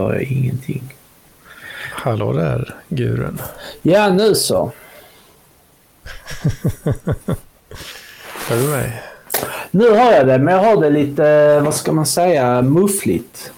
[0.00, 0.94] Har jag ingenting.
[1.92, 3.40] Hallå där, gurun.
[3.82, 4.72] Ja, nu så.
[8.48, 9.02] Hör du mig?
[9.70, 13.52] Nu har jag det, men jag har det lite, vad ska man säga, muffligt.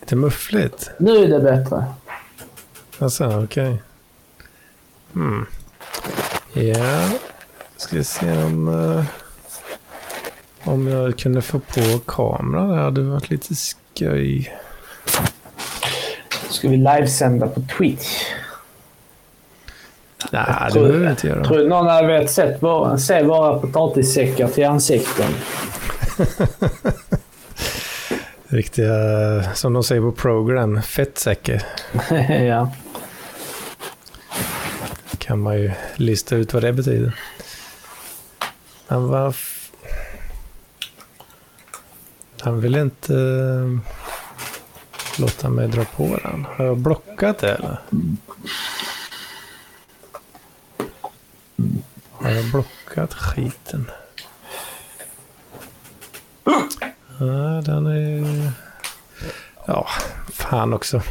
[0.00, 0.90] Lite muffligt?
[0.98, 1.84] Nu är det bättre.
[2.98, 3.44] Alltså, okej.
[3.44, 3.76] Okay.
[5.12, 5.46] Hmm.
[6.52, 7.08] Ja,
[7.76, 9.04] ska vi se om, uh,
[10.64, 12.68] om jag kunde få på kameran.
[12.68, 14.60] Det hade varit lite skoj.
[16.60, 18.24] Ska vi livesända på Twitch?
[20.30, 21.44] Nej, det behöver vi inte göra.
[21.44, 25.26] Tror du någon hade velat sett våra, se våra potatissäckar till ansikten?
[28.48, 31.62] Riktiga, som de säger på program, fettsäcke.
[32.40, 32.70] ja.
[35.18, 37.14] Kan man ju lista ut vad det betyder.
[38.86, 39.34] Han var...
[42.40, 43.78] Han vill inte uh,
[45.18, 46.46] låta mig dra på den.
[46.56, 47.76] Har jag blockat det eller?
[52.10, 53.90] Har jag blockat skiten?
[57.18, 58.52] Ja, den är...
[59.66, 59.86] Ja,
[60.32, 61.02] fan också.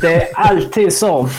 [0.00, 1.28] Det är alltid så.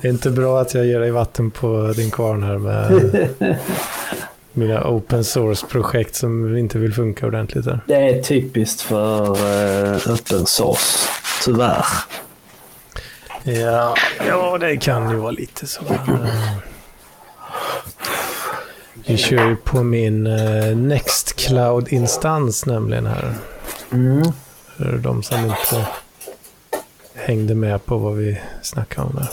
[0.00, 2.90] Det är inte bra att jag ger dig vatten på din kvarn här med
[4.56, 7.64] mina open source-projekt som inte vill funka ordentligt.
[7.64, 7.80] Där.
[7.86, 11.08] Det är typiskt för uh, open source,
[11.44, 11.86] tyvärr.
[13.42, 13.94] Ja,
[14.26, 15.82] ja, det kan ju vara lite så.
[19.06, 23.34] Vi kör ju på min uh, Nextcloud-instans nämligen här.
[23.92, 24.32] Mm.
[24.76, 25.86] För de som inte
[27.14, 29.28] hängde med på vad vi snackade om där.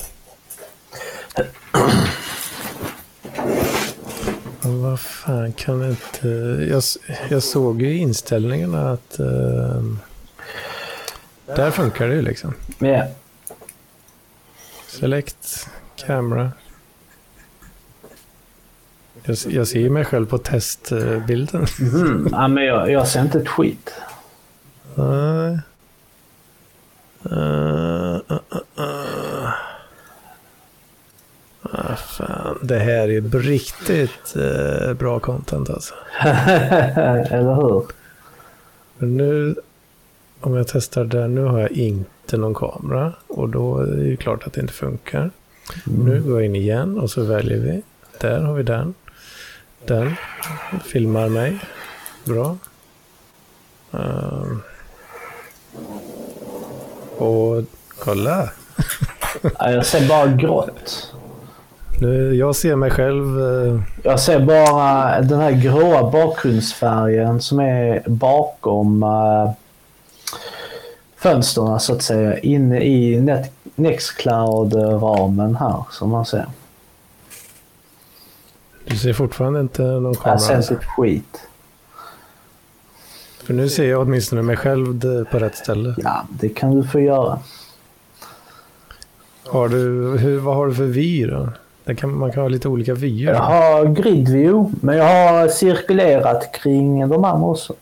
[4.63, 6.27] Vad fan kan inte...
[6.69, 6.83] Jag,
[7.29, 9.19] jag såg ju i inställningarna att...
[9.19, 9.95] Uh,
[11.45, 12.53] där funkar det ju liksom.
[12.79, 12.87] Ja.
[12.87, 13.07] Yeah.
[14.87, 16.51] Select, camera.
[19.23, 21.67] Jag, jag ser mig själv på testbilden.
[21.79, 23.93] Mm, ja, men jag, jag ser inte ett skit.
[24.95, 25.59] Nej.
[27.31, 27.92] Uh, uh,
[32.13, 32.59] fan.
[32.61, 35.93] Det här är riktigt uh, bra content alltså.
[36.23, 37.85] Eller hur?
[38.97, 39.55] Men nu,
[40.39, 43.13] om jag testar där, nu har jag inte någon kamera.
[43.27, 45.31] Och då är det ju klart att det inte funkar.
[45.87, 46.05] Mm.
[46.05, 47.81] Nu går jag in igen och så väljer vi.
[48.19, 48.93] Där har vi den.
[49.85, 50.15] Den
[50.85, 51.59] filmar mig.
[52.25, 52.57] Bra.
[53.93, 54.57] Uh,
[57.17, 57.63] och
[57.99, 58.49] kolla.
[59.59, 61.13] jag ser bara grått.
[62.03, 63.39] Nu, jag ser mig själv.
[63.39, 63.81] Uh...
[64.03, 69.51] Jag ser bara den här gråa bakgrundsfärgen som är bakom uh,
[71.17, 72.39] fönstren så att säga.
[72.39, 76.45] Inne i Net Nextcloud-ramen här som man ser.
[78.85, 80.33] Du ser fortfarande inte någon kamera?
[80.33, 81.47] Jag ser inte ett skit.
[83.43, 85.95] För nu ser jag åtminstone mig själv på rätt ställe.
[85.97, 87.39] Ja, det kan du få göra.
[89.45, 89.77] Har du,
[90.17, 91.49] hur, vad har du för vy då?
[91.85, 93.33] Kan, man kan ha lite olika vyer.
[93.33, 97.73] Jag har grid view, men jag har cirkulerat kring de andra också.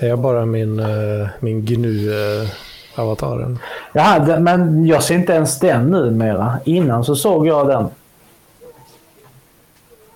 [0.00, 3.58] Är jag bara min, uh, min GNU-avataren?
[3.92, 6.58] Ja, men jag ser inte ens den numera.
[6.64, 7.88] Innan så såg jag den.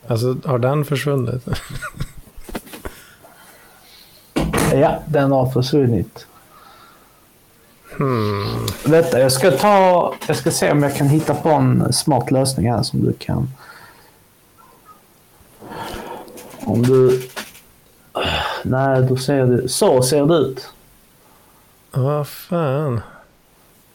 [0.06, 1.44] Alltså, har den försvunnit?
[4.74, 6.26] ja, den har försvunnit.
[7.98, 8.66] Hmm.
[8.84, 10.14] Vänta, jag ska ta...
[10.26, 13.48] Jag ska se om jag kan hitta på en smart lösning här som du kan...
[16.64, 17.28] Om du...
[18.62, 19.68] Nej, då ser du...
[19.68, 20.68] Så ser det ut.
[21.90, 23.00] Vad fan.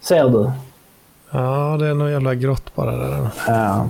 [0.02, 0.52] Ser du?
[1.30, 3.30] Ja, det är något jävla grått bara där.
[3.48, 3.90] Ja.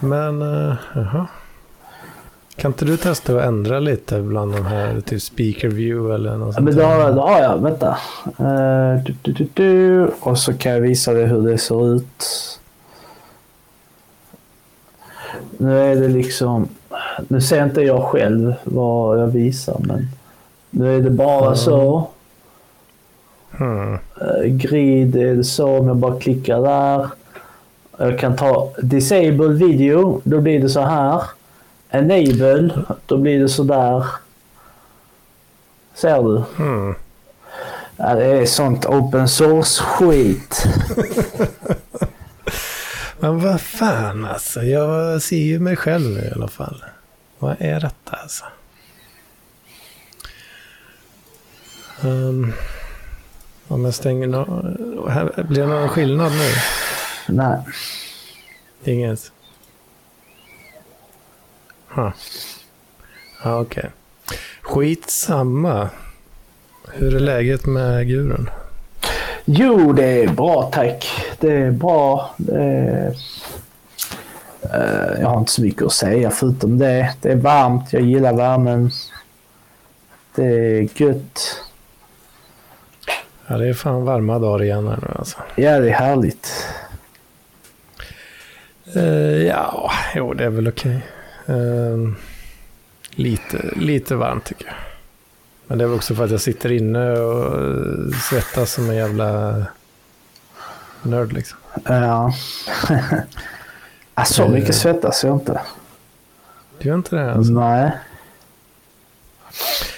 [0.00, 1.26] Men, uh, jaha.
[2.60, 6.54] Kan inte du testa att ändra lite bland de här, typ speaker view eller något
[6.56, 6.82] ja, men då,
[7.14, 7.98] då har jag, vänta.
[8.40, 10.10] Uh, du, du, du, du.
[10.20, 12.24] Och så kan jag visa dig hur det ser ut.
[15.58, 16.68] Nu är det liksom,
[17.28, 20.08] nu ser inte jag själv vad jag visar men
[20.70, 21.56] nu är det bara mm.
[21.56, 22.08] så.
[23.50, 23.94] Hmm.
[23.94, 27.08] Uh, grid är det så om jag bara klickar där.
[27.98, 31.22] Jag kan ta disable video, då blir det så här.
[31.90, 34.06] Enable, då blir det så där.
[35.94, 36.44] Ser du?
[36.64, 36.94] Mm.
[37.96, 40.64] Ja, det är sånt open source skit.
[43.18, 44.62] Men vad fan alltså.
[44.62, 46.84] Jag ser ju mig själv i alla fall.
[47.38, 48.44] Vad är detta alltså?
[52.02, 52.52] Um,
[53.68, 56.50] om jag stänger no här, Blir det någon skillnad nu?
[57.26, 57.58] Nej.
[58.84, 59.32] Inget?
[61.94, 62.10] Huh.
[63.44, 63.80] Ja, okej.
[63.80, 63.90] Okay.
[64.62, 65.90] Skitsamma.
[66.92, 68.50] Hur är läget med gurun?
[69.44, 71.06] Jo, det är bra tack.
[71.40, 72.34] Det är bra.
[72.36, 73.14] Det är...
[74.64, 77.14] Uh, jag har inte så mycket att säga förutom det.
[77.20, 78.90] Det är varmt, jag gillar värmen.
[80.34, 81.62] Det är gött.
[83.46, 85.38] Ja, det är fan varma dagar igen här nu alltså.
[85.56, 86.66] Ja, det är härligt.
[88.96, 90.96] Uh, ja, jo det är väl okej.
[90.96, 91.19] Okay.
[91.50, 92.12] Uh,
[93.10, 94.74] lite, lite varmt tycker jag.
[95.66, 97.74] Men det är också för att jag sitter inne och
[98.14, 99.62] svettas som en jävla
[101.02, 101.58] nörd liksom.
[101.84, 102.34] Ja.
[104.26, 105.60] så mycket svettas jag inte.
[106.78, 107.52] Du gör inte det alltså?
[107.52, 107.90] Nej.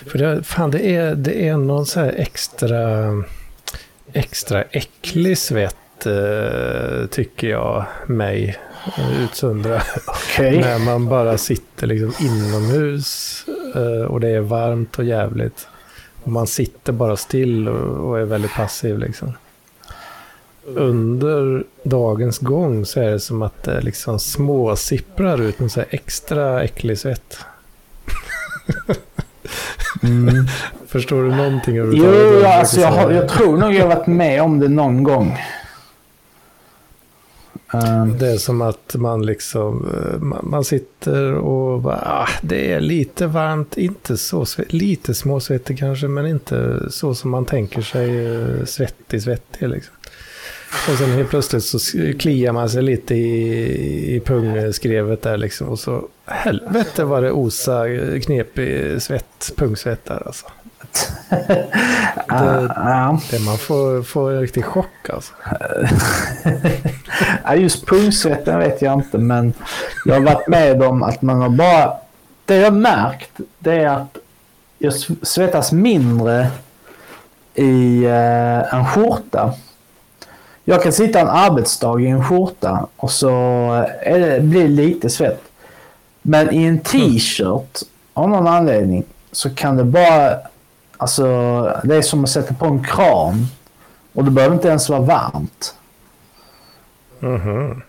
[0.06, 3.08] För det, fan, det är, det är någon så här extra,
[4.12, 8.58] extra äcklig svett, eh, tycker jag mig
[9.22, 9.82] utsöndra.
[10.06, 10.60] Okay.
[10.60, 13.44] När man bara sitter liksom inomhus
[13.74, 15.66] eh, och det är varmt och jävligt.
[16.22, 19.32] Och man sitter bara still och, är väldigt passiv liksom.
[20.64, 26.62] Under dagens gång så är det som att det liksom småsipprar ut en så extra
[26.62, 27.38] äcklig svett.
[30.02, 30.46] Mm.
[30.86, 32.40] Förstår du någonting överhuvudtaget?
[32.42, 35.38] Jo, alltså jag, har, jag tror nog jag varit med om det någon gång.
[37.74, 42.80] Um, det är som att man liksom, eh, man, sitter och bara, ah, det är
[42.80, 48.64] lite varmt, inte så lite småsvettig kanske, men inte så som man tänker sig eh,
[48.64, 49.94] svettig, svettig liksom.
[50.88, 51.78] Och sen helt plötsligt så
[52.18, 55.68] kliar man sig lite i, i pungskrevet där liksom.
[55.68, 60.46] Och så helvete vad det osa eh, knepig svett, pungsvett där alltså.
[62.28, 65.32] Det, det man får, får en riktig chock alltså.
[67.44, 69.52] ja, just pungsvetten vet jag inte men
[70.04, 71.92] jag har varit med om att man har bara...
[72.44, 74.18] Det jag har märkt det är att
[74.78, 74.92] jag
[75.22, 76.50] svettas mindre
[77.54, 79.54] i eh, en skjorta.
[80.64, 83.30] Jag kan sitta en arbetsdag i en skjorta och så
[84.00, 85.42] är det, blir det lite svett.
[86.22, 87.82] Men i en t-shirt
[88.14, 90.38] av någon anledning så kan det bara
[91.02, 91.24] Alltså,
[91.84, 93.46] det är som att sätta på en kran.
[94.12, 95.74] Och det behöver inte ens vara varmt.
[97.20, 97.82] Mm -hmm.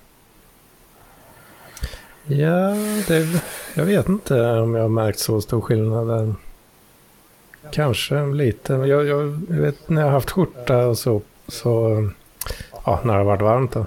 [2.26, 2.76] ja,
[3.08, 3.42] det,
[3.74, 6.36] jag vet inte om jag har märkt så stor skillnad.
[7.72, 8.74] Kanske lite.
[8.74, 12.10] Jag, jag vet när jag har haft skjorta och så, så
[12.86, 13.86] ja, när det har varit varmt då.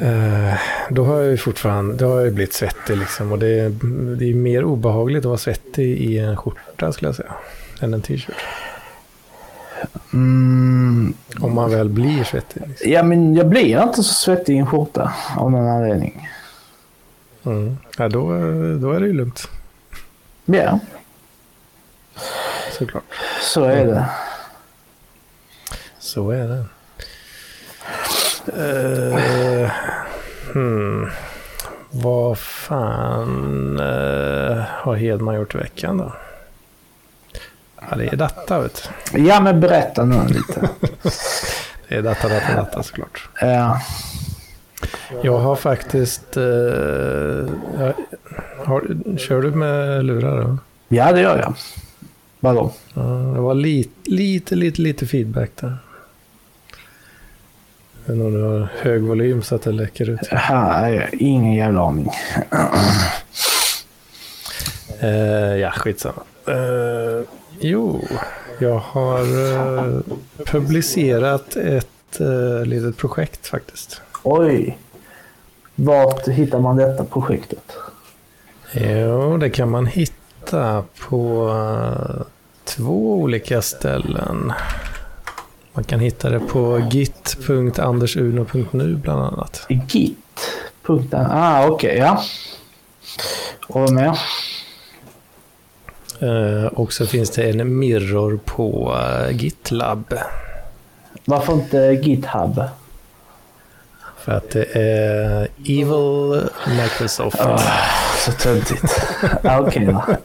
[0.00, 0.54] Eh,
[0.90, 3.32] då har jag ju fortfarande, då har jag blivit svettig liksom.
[3.32, 3.70] Och det är,
[4.16, 7.34] det är mer obehagligt att vara svettig i en skjorta skulle jag säga.
[7.80, 8.36] Än en t-shirt.
[10.12, 11.14] Mm.
[11.40, 12.62] Om man väl blir svettig.
[12.68, 12.90] Liksom.
[12.90, 16.28] Ja, men jag blir inte så svettig i en skjorta av någon anledning.
[17.44, 17.76] Mm.
[17.98, 18.28] Ja, då,
[18.80, 19.48] då är det ju lugnt.
[20.44, 20.78] Ja.
[22.78, 23.04] Såklart.
[23.40, 24.06] Så är det.
[25.98, 26.64] Så är det.
[28.48, 29.70] Uh,
[30.52, 31.10] hmm.
[31.90, 36.12] Vad fan uh, har Hedman gjort i veckan då?
[37.90, 39.18] Ja, det är detta vet du.
[39.18, 40.60] Ja, men berätta nu lite.
[41.88, 43.28] det är detta, detta, detta såklart.
[43.40, 43.80] Ja.
[45.22, 46.36] Jag har faktiskt...
[46.36, 46.44] Uh,
[47.78, 47.92] jag,
[48.64, 48.84] har,
[49.18, 50.58] kör du med lurar då?
[50.88, 51.54] Ja, det gör jag.
[52.40, 52.72] Vadå?
[52.96, 55.78] Uh, det var lite, lite, lite, lite feedback där.
[58.06, 60.20] Men om du har hög volym så att det läcker ut?
[60.30, 62.10] Ja, ingen jävla aning.
[65.02, 66.22] uh, ja, skitsamma.
[66.48, 67.24] Uh,
[67.60, 68.00] jo,
[68.58, 70.00] jag har uh,
[70.46, 74.00] publicerat ett uh, litet projekt faktiskt.
[74.22, 74.78] Oj!
[75.74, 77.72] Vart hittar man detta projektet?
[78.72, 81.50] Jo, det kan man hitta på
[82.64, 84.52] två olika ställen.
[85.72, 89.66] Man kan hitta det på git.andersuno.nu bland annat.
[89.68, 90.16] Git?
[91.12, 92.22] Ah, okej, okay, ja.
[93.68, 94.18] Och mer?
[96.22, 100.14] Uh, och så finns det en mirror på uh, GitLab.
[101.24, 102.62] Varför inte GitHub?
[104.18, 106.42] För att det är Evil
[106.82, 107.40] Microsoft.
[107.40, 107.62] Oh,
[108.18, 108.82] så töntigt.
[109.42, 110.16] ah, okej okay, då.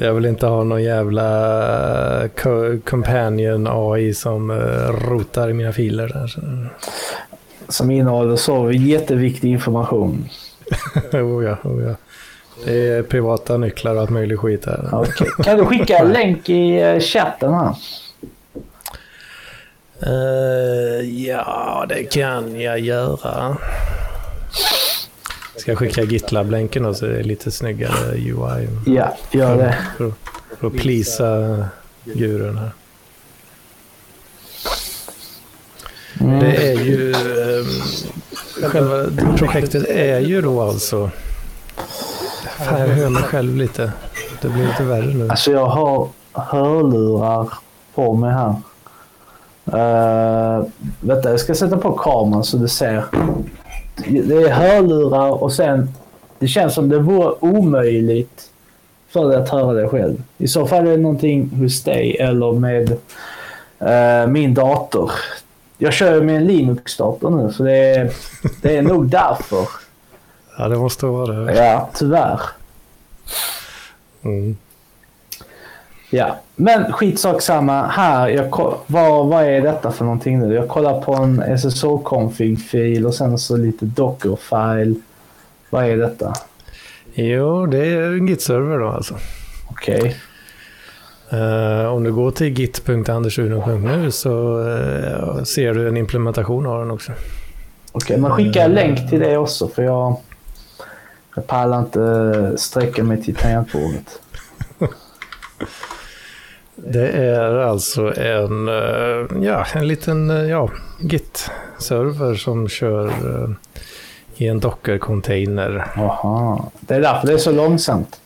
[0.00, 4.56] Jag vill inte ha någon jävla co- companion AI som eh,
[5.08, 6.08] rotar i mina filer.
[6.08, 6.34] Där.
[7.68, 10.28] Som innehåller så jätteviktig information.
[11.12, 11.94] oh ja, oh ja.
[12.64, 14.88] Det är privata nycklar och allt möjligt skit här.
[14.92, 15.28] Okej.
[15.44, 17.74] Kan du skicka en länk i eh, chatten här?
[20.02, 23.56] Eh, ja, det kan jag göra.
[25.58, 28.68] Ska jag skicka GitLab-länken då så det är lite snyggare UI?
[28.86, 29.78] Ja, gör det.
[29.96, 30.12] För,
[30.60, 31.64] för att plisa
[32.04, 32.70] gurun här.
[36.20, 36.40] Mm.
[36.40, 37.12] Det är ju...
[37.12, 39.04] ehm, själva
[39.36, 41.10] projektet är ju då alltså...
[42.58, 43.92] Fan, jag hör mig själv lite.
[44.42, 45.28] Det blir lite värre nu.
[45.28, 47.48] Alltså jag har hörlurar
[47.94, 48.54] på mig här.
[49.68, 50.66] Uh,
[51.00, 53.04] vänta, jag ska sätta på kameran så du ser.
[54.06, 55.88] Det är hörlurar och sen...
[56.38, 58.50] Det känns som det vore omöjligt
[59.08, 60.22] för dig att höra dig själv.
[60.38, 62.96] I så fall är det någonting hos dig eller med
[63.78, 65.10] eh, min dator.
[65.78, 68.12] Jag kör med en Linux-dator nu så det är,
[68.62, 69.68] det är nog därför.
[70.58, 71.54] Ja, det måste vara det.
[71.54, 72.40] Ja, tyvärr.
[74.22, 74.56] Mm.
[76.10, 77.86] Ja, men skitsak samma.
[77.86, 80.54] Här, jag, vad, vad är detta för någonting nu?
[80.54, 84.94] Jag kollar på en SSO-config-fil och sen så lite Docker-file.
[85.70, 86.34] Vad är detta?
[87.14, 89.14] Jo, det är en Git-server då alltså.
[89.70, 90.16] Okej.
[91.30, 97.12] Eh, om du går till git.andersuno.nu så eh, ser du en implementation av den också.
[97.92, 100.16] Okej, men skicka en länk till det också för jag,
[101.34, 104.20] jag pallar inte sträcka mig till tangentbordet.
[106.86, 110.70] Det är alltså en, eh, ja, en liten eh, ja,
[111.00, 113.50] Git-server som kör eh,
[114.36, 115.84] i en Docker-container.
[115.96, 118.20] Jaha, det är därför det är så långsamt.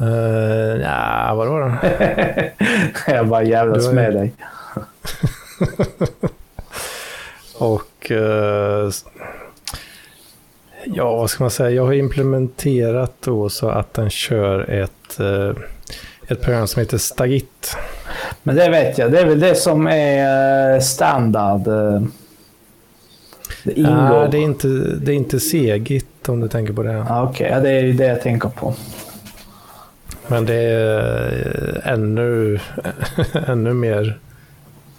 [0.00, 2.52] Uh, ja, vad var det?
[3.06, 4.32] jag bara jävlas ju- med dig.
[7.58, 8.10] Och
[8.88, 9.04] s-
[10.84, 11.70] ja, vad ska man säga?
[11.70, 15.62] Jag har implementerat då så att den kör ett, eh,
[16.28, 17.76] ett program som heter Stagit.
[18.42, 21.66] Men det vet jag, det är väl det som är eh, standard.
[21.68, 22.02] eh.
[23.64, 23.94] Det ingår.
[24.22, 24.68] Ja, det, är inte,
[25.02, 26.92] det är inte Segit om du tänker på det.
[26.92, 28.74] Ja, Okej, ja, det är det jag tänker på.
[30.26, 32.58] Men det är eh, ännu,
[33.46, 34.18] ännu mer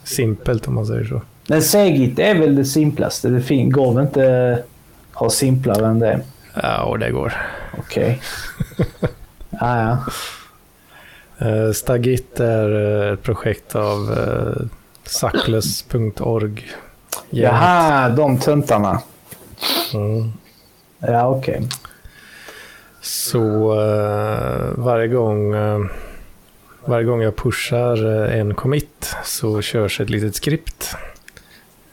[0.03, 1.21] simpelt om man säger så.
[1.48, 3.29] Men Segit är väl det simplaste.
[3.29, 4.53] Det fin- går väl inte
[5.13, 6.19] att ha simplare än det.
[6.63, 7.33] Ja, och det går.
[7.77, 8.21] Okej.
[9.50, 9.98] ja, ja.
[11.39, 14.67] Eh, Stagit är eh, ett projekt av uh,
[15.05, 16.65] Suckless.org.
[17.29, 19.01] Jaha, de töntarna.
[19.93, 20.31] Mm.
[21.00, 21.67] Ja, okej.
[23.01, 25.79] Så eh, varje gång eh,
[26.86, 30.96] varje gång jag pushar eh, en commit så körs ett litet skript.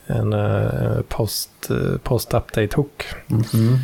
[0.06, 3.78] En eh, post, eh, post update hook Mhm.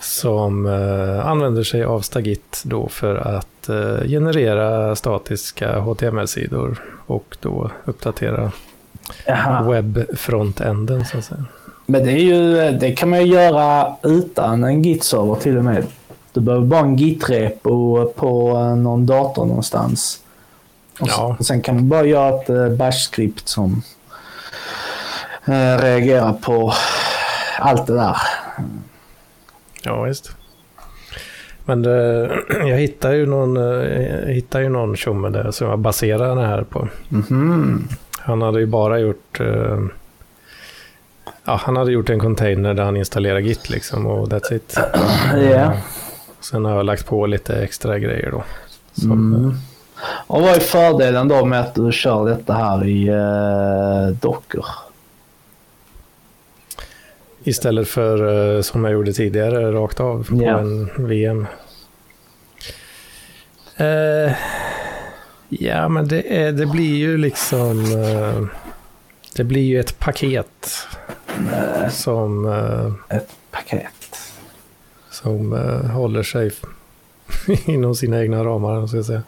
[0.00, 7.70] Som eh, använder sig av Stagit då för att eh, generera statiska HTML-sidor och då
[7.84, 8.52] uppdatera
[9.70, 11.44] webbfrontenden så att säga.
[11.86, 15.86] Men det, är ju, det kan man ju göra utan en Git-server till och med.
[16.32, 20.20] Du behöver bara en Git-repo på eh, någon dator någonstans.
[21.00, 21.36] Och, Ja.
[21.40, 23.82] sen kan man bara göra ett eh, bash-skript som
[25.44, 26.72] eh, reagerar på
[27.58, 28.16] allt det där.
[29.88, 30.36] Ja, visst.
[31.64, 32.30] Men det,
[32.60, 36.62] jag hittar ju någon, eh, hittar ju någon tjomme där som jag baserar det här
[36.62, 36.88] på.
[37.08, 37.88] Mhm.
[38.18, 39.40] Han hade ju bara gjort...
[39.40, 39.78] eh,
[41.44, 44.78] ja, han hade gjort en container där han installerar Git liksom och that's it.
[45.52, 45.72] Ja.
[46.40, 48.42] Sen har jag lagt på lite extra grejer då.
[48.92, 49.54] Som, Mm.
[50.26, 54.64] Och vad är fördelen då med att du kör detta här i uh, Docker?
[57.44, 60.58] Istället för eh, som jag gjorde tidigare, rakt av på Ja.
[60.58, 61.46] en VM.
[63.76, 64.32] Eh,
[65.48, 67.80] ja, men det, är, det blir ju liksom...
[67.84, 68.46] eh,
[69.36, 70.76] det blir ju ett paket
[71.90, 74.18] som, eh, Ett paket.
[75.10, 75.52] som
[75.94, 76.50] håller sig
[77.66, 79.22] inom sina egna ramar, om jag ska säga.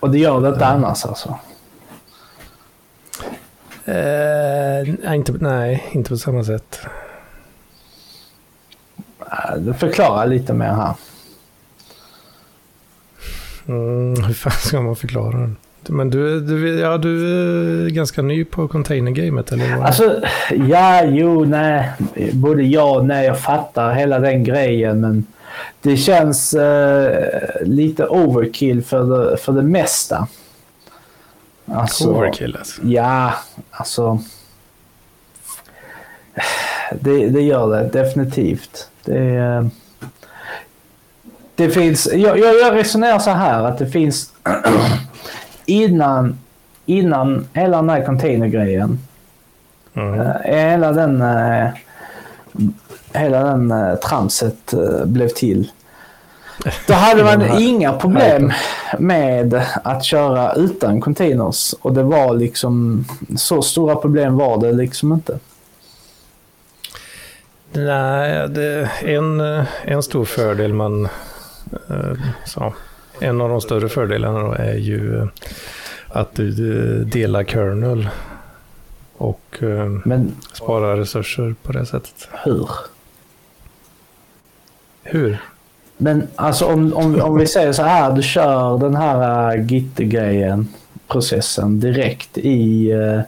[0.00, 1.38] Och det gör det inte annars alltså?
[3.88, 6.80] Eh, inte, nej, inte på samma sätt.
[9.58, 10.94] Du förklarar lite mer här.
[13.68, 15.56] Mm, hur fan ska man förklara den?
[15.88, 17.26] Men du, du, ja, du
[17.86, 19.76] är ganska ny på containergamet, eller?
[19.76, 19.86] vad?
[19.86, 21.90] Alltså, ja, jo, nej.
[22.32, 23.26] Både ja och nej.
[23.26, 25.26] Jag fattar hela den grejen, men
[25.82, 27.24] det känns eh,
[27.62, 30.28] lite overkill för det, för det mesta.
[31.72, 32.82] Alltså, Overkill alltså.
[32.84, 33.34] Ja,
[33.70, 34.18] alltså.
[37.00, 38.88] Det, det gör det definitivt.
[39.04, 39.68] Det,
[41.54, 44.32] det finns, jag, jag resonerar så här att det finns
[45.66, 46.38] innan,
[46.86, 48.98] innan hela den här containergrejen.
[49.94, 50.20] Mm.
[50.20, 51.68] eh, Hela den, eh,
[53.12, 55.70] hela den eh, tramset blev till.
[56.86, 58.52] Då hade man inga problem
[58.98, 61.74] med att köra utan containers.
[61.80, 63.04] Och det var liksom,
[63.36, 65.38] så stora problem var det liksom inte.
[67.72, 69.40] Nej, det, en,
[69.84, 71.04] en stor fördel man
[71.88, 72.12] eh,
[72.46, 72.72] sa,
[73.20, 75.26] en av de större fördelarna då är ju eh,
[76.08, 78.08] att du eh, delar kernel
[79.16, 79.58] och
[80.04, 82.28] Men sparar resurser på det sättet.
[82.44, 82.68] hur?
[85.02, 85.38] Hur?
[85.98, 90.68] Men alltså om, om, om vi säger så här, du kör den här uh, Git-grejen,
[91.08, 93.20] processen direkt i, eh,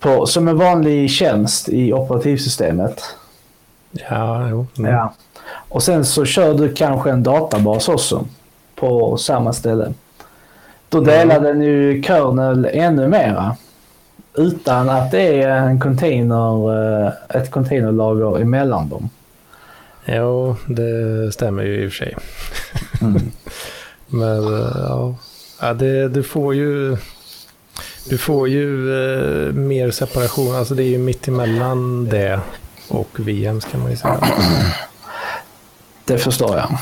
[0.00, 3.02] på, som en vanlig tjänst i operativsystemet.
[3.92, 4.66] Ja, jo.
[4.78, 4.92] Mm.
[4.92, 5.12] Ja.
[5.68, 8.24] Och sen så kör du kanske en databas också
[8.74, 9.92] på samma ställe.
[10.88, 13.56] Då delar den ju kernel ännu mera.
[14.34, 16.74] Utan att det är en container,
[17.06, 19.10] eh, ett containerlager emellan dem.
[20.12, 22.16] Jo, det stämmer ju i och för sig.
[23.00, 23.30] Mm.
[24.06, 25.14] Men eh, ja,
[25.60, 26.96] ja det, du får ju...
[28.08, 32.40] Du får ju eh, mer separation, alltså det är ju mitt emellan det
[32.88, 34.20] och VMs kan man ju säga.
[36.04, 36.78] Det förstår jag.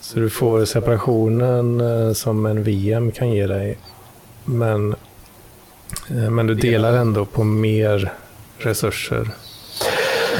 [0.00, 3.78] Så du får separationen eh, som en VM kan ge dig.
[4.44, 4.94] Men,
[6.08, 8.12] eh, men du delar ändå på mer
[8.58, 9.30] resurser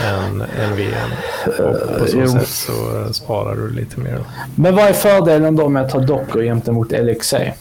[0.04, 1.11] än en VM.
[1.47, 2.28] Och på så Jo.
[2.28, 4.25] sätt så eh, sparar du lite mer.
[4.54, 7.32] Men vad är fördelen då med att ta Docker gentemot LXC?
[7.32, 7.52] Eh,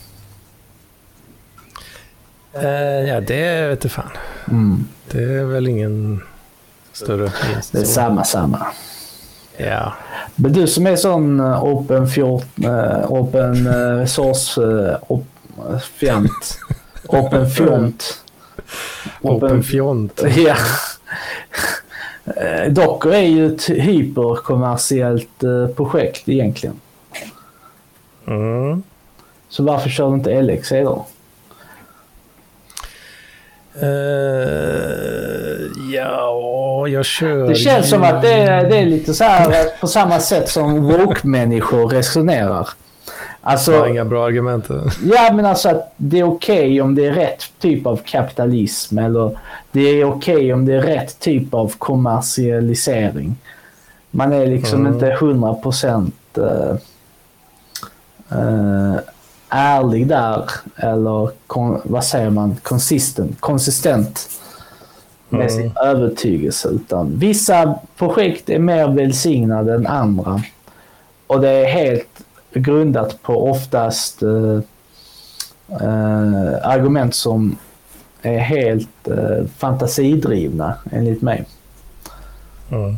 [3.08, 4.10] ja, det vet du fan.
[4.48, 4.86] Mm.
[5.12, 6.24] Det är väl ingen
[6.94, 7.72] större vinst.
[7.72, 8.68] Det är samma, samma.
[9.58, 9.94] Ja,
[10.36, 15.26] Men du som är sån eh, open, fjort, eh, open eh, source uh, op,
[16.00, 16.60] fjant.
[17.08, 18.24] Open fjont.
[19.22, 20.22] Open Fjont.
[20.36, 20.56] Ja.
[22.38, 26.76] Eh, Docker är ju ett hyperkommersiellt eh, projekt egentligen.
[28.28, 28.84] Mm.
[29.50, 31.06] Så varför kör du inte LXC då?
[33.82, 35.60] Eh,
[35.94, 39.80] ja, jag kör Det känns ju- som att det är, det är lite så här
[39.82, 42.70] på samma sätt som woke-människor resonerar.
[43.52, 44.68] Alltså, Jag har inga bra argument.
[45.04, 49.38] Ja, men alltså att det är okej om det är rätt typ av kapitalism eller
[49.72, 53.36] det är okej om det är rätt typ av kommersialisering.
[54.12, 54.94] Man är liksom Mm.
[54.94, 56.16] inte 100 procent
[58.32, 58.96] uh,
[59.50, 64.30] ärlig där eller kon, vad säger man, consistent, konsistent
[65.30, 65.54] med Mm.
[65.54, 66.70] sin övertygelse.
[66.70, 70.42] Utan vissa projekt är mer välsignade än andra.
[71.28, 72.08] Och det är helt
[72.54, 74.60] grundat på oftast eh,
[75.82, 77.58] eh, argument som
[78.22, 81.46] är helt eh, fantasidrivna enligt mig.
[82.72, 82.98] Mm.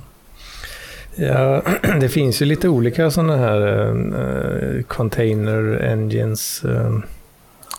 [1.16, 1.62] Ja,
[2.02, 6.62] det finns ju lite olika sådana här eh, container engines.
[6.66, 7.00] Uh,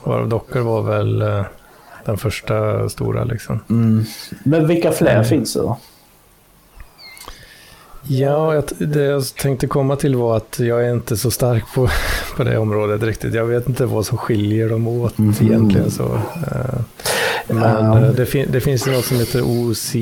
[0.05, 1.45] varav Docker var väl eh,
[2.05, 3.61] den första stora liksom.
[3.71, 4.05] Mm.
[4.45, 5.25] Men vilka fler Mm.
[5.25, 5.79] finns det då?
[8.07, 11.89] Ja, det jag tänkte komma till var att jag är inte så stark på,
[12.37, 13.35] på det området riktigt.
[13.35, 15.35] Jag vet inte vad som skiljer dem åt Mhm.
[15.41, 15.91] egentligen.
[15.91, 16.81] Så, eh,
[17.49, 19.95] men eh, det, fin- det finns något som heter OC,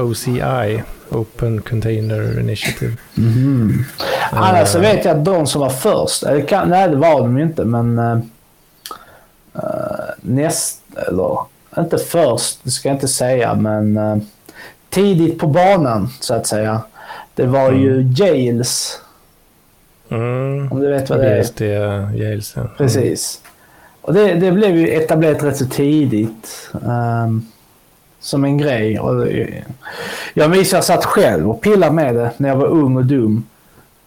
[0.00, 2.92] OCI, Open Container Initiative.
[3.14, 3.84] Mhm.
[4.32, 7.20] Annars så Eh, vet jag att de som var först, eller kan, nej det var
[7.20, 8.18] de inte men uh,
[10.20, 11.38] näst, eller
[11.78, 14.16] inte först, det ska jag inte säga men eh,
[14.90, 16.80] tidigt på banan så att säga.
[17.38, 19.00] Det var ju Jails,
[20.10, 21.38] Mm, om du vet vad det är.
[21.42, 21.60] BSD,
[22.14, 22.52] Yales.
[22.56, 22.62] ja.
[22.78, 23.40] Precis.
[24.00, 26.70] Och det, det blev ju etablerat rätt så tidigt.
[26.88, 27.42] ehm,
[28.20, 29.00] som en grej.
[29.00, 29.64] Och det-
[30.34, 33.44] jag minns jag satt själv och pillade med det när jag var ung och dum.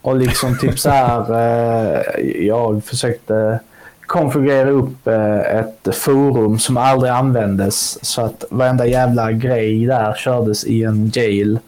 [0.02, 1.20] Och liksom typ så här.
[1.98, 2.02] eh,
[2.48, 3.60] jag försökte
[4.06, 8.06] konfigurera upp eh, ett forum som aldrig användes.
[8.06, 11.60] Så att varenda jävla grej där kördes i en jail.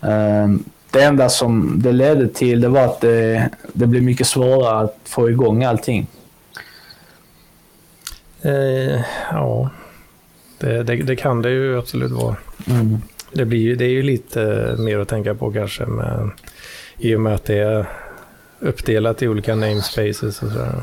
[0.00, 4.84] Ehm, det enda som det ledde till det var att det, det blev mycket svårare
[4.84, 6.06] att få igång allting.
[8.42, 9.00] Eh,
[9.30, 9.70] ja,
[10.58, 12.36] det, det, det kan det ju absolut vara.
[12.70, 12.98] Mm.
[13.32, 16.30] Det, blir, det är ju lite mer att tänka på kanske med
[16.98, 17.86] I och med att det är
[18.58, 20.80] uppdelat i olika namespaces och sådär.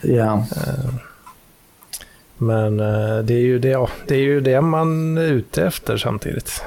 [0.00, 0.46] Ja.
[2.36, 5.96] Men eh, det är, ju det, ja, det är ju det man är ute efter
[5.96, 6.62] samtidigt.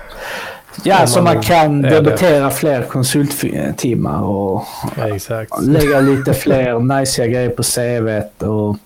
[0.83, 4.63] Ja, så man kan debitera fler konsulttimmar och
[5.29, 8.77] Ja, lägga lite fler najsiga grejer på CVt och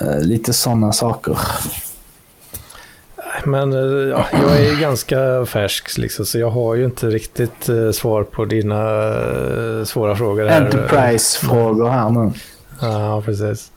[0.00, 1.38] eh, lite sådana saker.
[3.44, 7.90] Men eh, ja, jag är ganska färsk liksom, så jag har ju inte riktigt eh,
[7.90, 10.46] svar på dina eh, svåra frågor.
[10.46, 10.60] Här.
[10.60, 12.32] Enterprise-frågor här nu.
[12.80, 13.70] Ja, precis.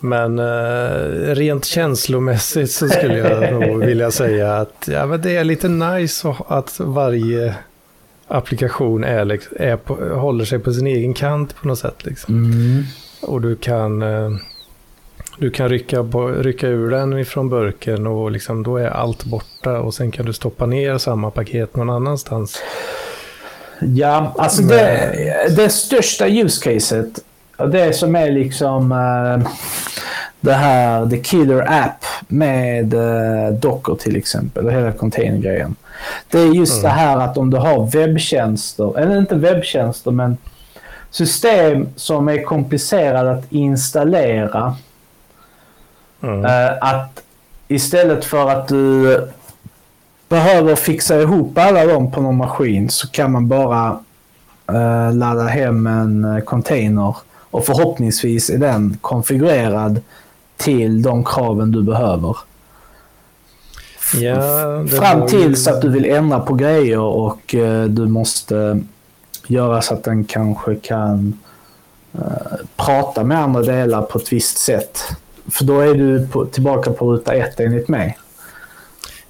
[0.00, 5.44] Men eh, rent känslomässigt så skulle jag nog vilja säga att ja, men det är
[5.44, 7.54] lite nice att- varje
[8.28, 12.04] applikation är, liksom- är på, håller sig på sin egen kant på något sätt.
[12.04, 12.34] Liksom.
[12.34, 12.84] Mm.
[13.22, 14.30] Och du kan, eh,
[15.38, 16.02] du kan rycka,
[16.40, 20.32] rycka ur den ifrån burken och liksom, då är allt borta och sen kan du
[20.32, 22.62] stoppa ner samma paket någon annanstans.
[23.80, 25.12] Ja, alltså det,
[25.56, 27.24] det största use caset,
[27.66, 29.52] det som är liksom eh,
[30.40, 35.76] det här The Killer App med eh, Docker till exempel och hela containergrejen.
[36.30, 36.82] Det är just Mm.
[36.82, 40.36] det här att om du har webbtjänster, eller inte webbtjänster men
[41.10, 44.76] system som är komplicerade att installera.
[46.22, 46.44] Mm.
[46.44, 47.22] Eh, att
[47.68, 49.18] istället för att du
[50.28, 53.98] behöver fixa ihop alla dem på någon maskin så kan man bara
[55.12, 57.16] ladda hem en container
[57.50, 60.00] och förhoppningsvis är den konfigurerad
[60.56, 62.36] till de kraven du behöver.
[64.14, 68.80] Ja, Fram tills att du vill ändra på grejer och eh, du måste
[69.46, 71.38] göra så att den kanske kan
[72.12, 72.20] eh,
[72.76, 74.98] prata med andra delar på ett visst sätt.
[75.50, 78.18] För då är du på, tillbaka på ruta ett enligt mig.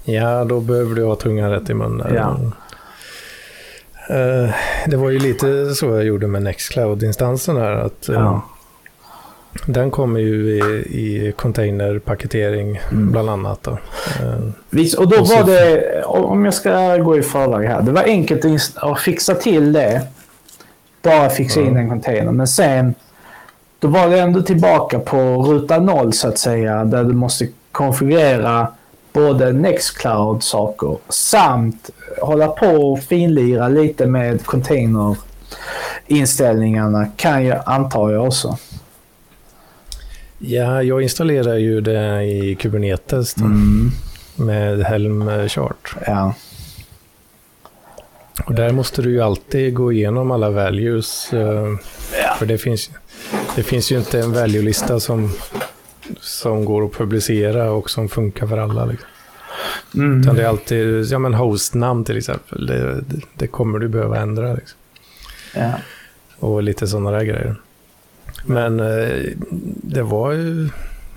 [0.03, 2.13] Ja, då behöver du ha tungan rätt i munnen.
[2.15, 2.37] Ja.
[4.11, 4.49] Eh,
[4.87, 7.71] det var ju lite så jag gjorde med Nextcloud-instansen här.
[7.71, 8.41] Att, eh, Ja.
[9.65, 10.59] Den kommer ju i,
[10.99, 13.11] i containerpaketering Mm.
[13.11, 13.63] bland annat.
[13.63, 13.71] Då.
[13.71, 17.91] Eh, Visst, och då Och var det, om jag ska gå i förväg här, det
[17.91, 18.45] var enkelt
[18.75, 20.01] att fixa till det.
[21.01, 21.77] Bara fixa in Mm.
[21.81, 22.31] en container.
[22.31, 22.95] Men sen,
[23.79, 28.67] då var det ändå tillbaka på ruta noll så att säga, där du måste konfigurera
[29.13, 31.89] både Nextcloud-saker samt
[32.21, 38.57] hålla på och finlira lite med container-inställningarna kan jag, antar jag också.
[40.39, 43.91] ja, jag installerar ju det i Kubernetes Mm.
[44.35, 45.95] med Helm Chart.
[46.07, 46.33] Ja.
[48.45, 51.33] Och där måste du ju alltid gå igenom alla values.
[51.33, 51.67] eh,
[52.23, 52.35] Ja.
[52.39, 52.89] För det finns,
[53.55, 55.31] det finns ju inte en value-lista som,
[56.41, 58.85] som går att publicera och som funkar för alla.
[58.85, 59.07] Liksom.
[59.95, 60.21] Mm.
[60.21, 64.19] Utan det är alltid, ja men hostnamn till exempel, det, det, det kommer du behöva
[64.19, 64.53] ändra.
[64.53, 64.77] Liksom.
[65.55, 65.71] ja.
[66.39, 67.55] Och lite sådana där grejer.
[68.45, 69.25] Men eh,
[69.83, 70.69] det var ju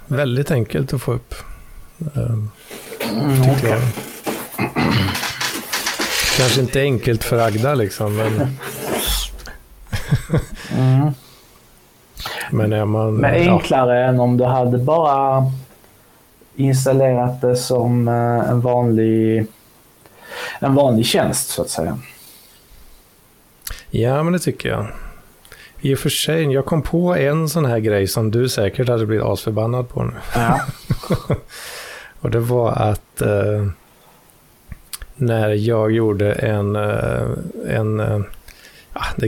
[0.06, 1.34] väldigt enkelt att få upp.
[2.14, 2.36] Eh,
[3.44, 3.80] tyckte jag.
[6.36, 8.56] Kanske inte enkelt för Agda liksom, men,
[10.76, 11.14] Mm.
[12.50, 13.14] Men är man...
[13.14, 15.44] Men ja, enklare än om du hade bara
[16.56, 19.46] installerat det som eh, en vanlig,
[20.58, 21.98] en vanlig tjänst så att säga.
[23.90, 24.86] ja, men det tycker jag.
[25.80, 29.06] I och för sig, jag kom på en sån här grej som du säkert hade
[29.06, 30.12] blivit asförbannad på nu.
[30.34, 30.60] Ja.
[32.20, 33.66] Och det var att eh,
[35.16, 37.28] när jag gjorde en, eh,
[37.68, 38.24] en eh, ja,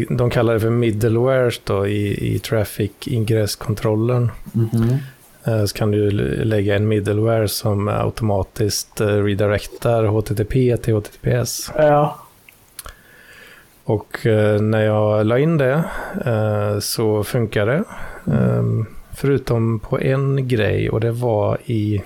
[0.09, 4.31] de kallar det för middlewares då i, i traffic-ingresskontrollen.
[4.53, 4.99] Mhm.
[5.47, 6.11] Eh, så kan du
[6.45, 11.71] lägga en middleware som automatiskt eh, redirectar HTTP till HTTPS.
[11.77, 12.19] ja.
[13.85, 15.85] Och eh, när jag la in det
[16.81, 17.85] så funkar det.
[18.33, 22.03] Ehm, förutom på en grej och det var i...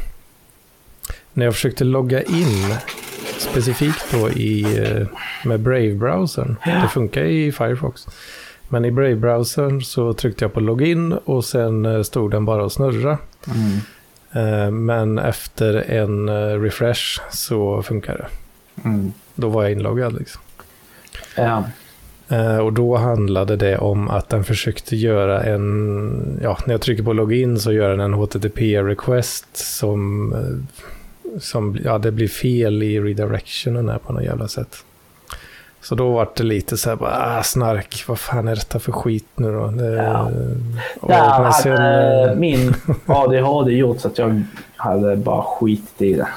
[1.40, 2.76] När jag försökte logga in
[3.38, 5.06] specifikt då i, eh,
[5.44, 6.56] med Brave-browsern.
[6.64, 8.06] Det funkar i Firefox.
[8.68, 12.72] Men i Brave-browsern så tryckte jag på login och sen eh, stod den bara och
[12.72, 13.18] snurra.
[13.46, 13.78] Mm.
[14.32, 16.28] Eh, men efter en
[16.62, 18.26] refresh så funkar det.
[18.88, 19.12] Mm.
[19.34, 20.42] Då var jag inloggad liksom.
[21.36, 21.64] Ja.
[22.62, 27.12] Och då handlade det om att den försökte göra en, ja, när jag trycker på
[27.12, 30.34] login så gör den en HTTP-request som,
[31.40, 34.76] som, ja, det blir fel i redirectionen här på något jävla sätt.
[35.82, 38.92] Så då var det lite så här, bara, ah, snark, vad fan är detta för
[38.92, 39.66] skit nu då?
[39.66, 40.30] Det, Ja.
[41.00, 42.74] och, Där sen, hade eh, min
[43.06, 44.42] ADHD gjort så att jag
[44.76, 46.28] hade bara skitit i det.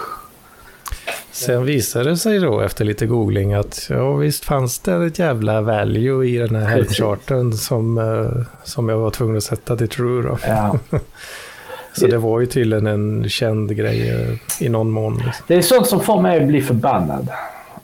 [1.32, 5.62] Sen visade det sig då efter lite googling att ja, visst fanns det ett jävla
[5.62, 10.22] value i den här health som, eh, som jag var tvungen att sätta till true
[10.24, 10.38] då.
[10.48, 10.78] Ja.
[11.94, 15.14] Så det var ju tydligen en känd grej eh, i någon mån.
[15.14, 15.46] Liksom.
[15.48, 17.30] Det är sånt som får mig att bli förbannad.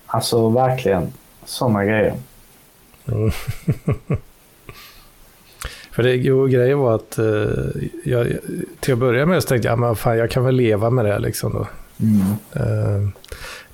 [0.06, 1.14] Alltså verkligen
[1.46, 2.14] sådana grejer.
[3.08, 3.32] Mm.
[5.92, 7.50] För det, jo, grejen var att uh,
[8.04, 8.28] jag,
[8.80, 11.06] till att börja med så tänkte jag, ja, men fan, jag kan väl leva med
[11.06, 11.68] det liksom då.
[12.00, 12.20] Mm.
[12.56, 13.10] Uh,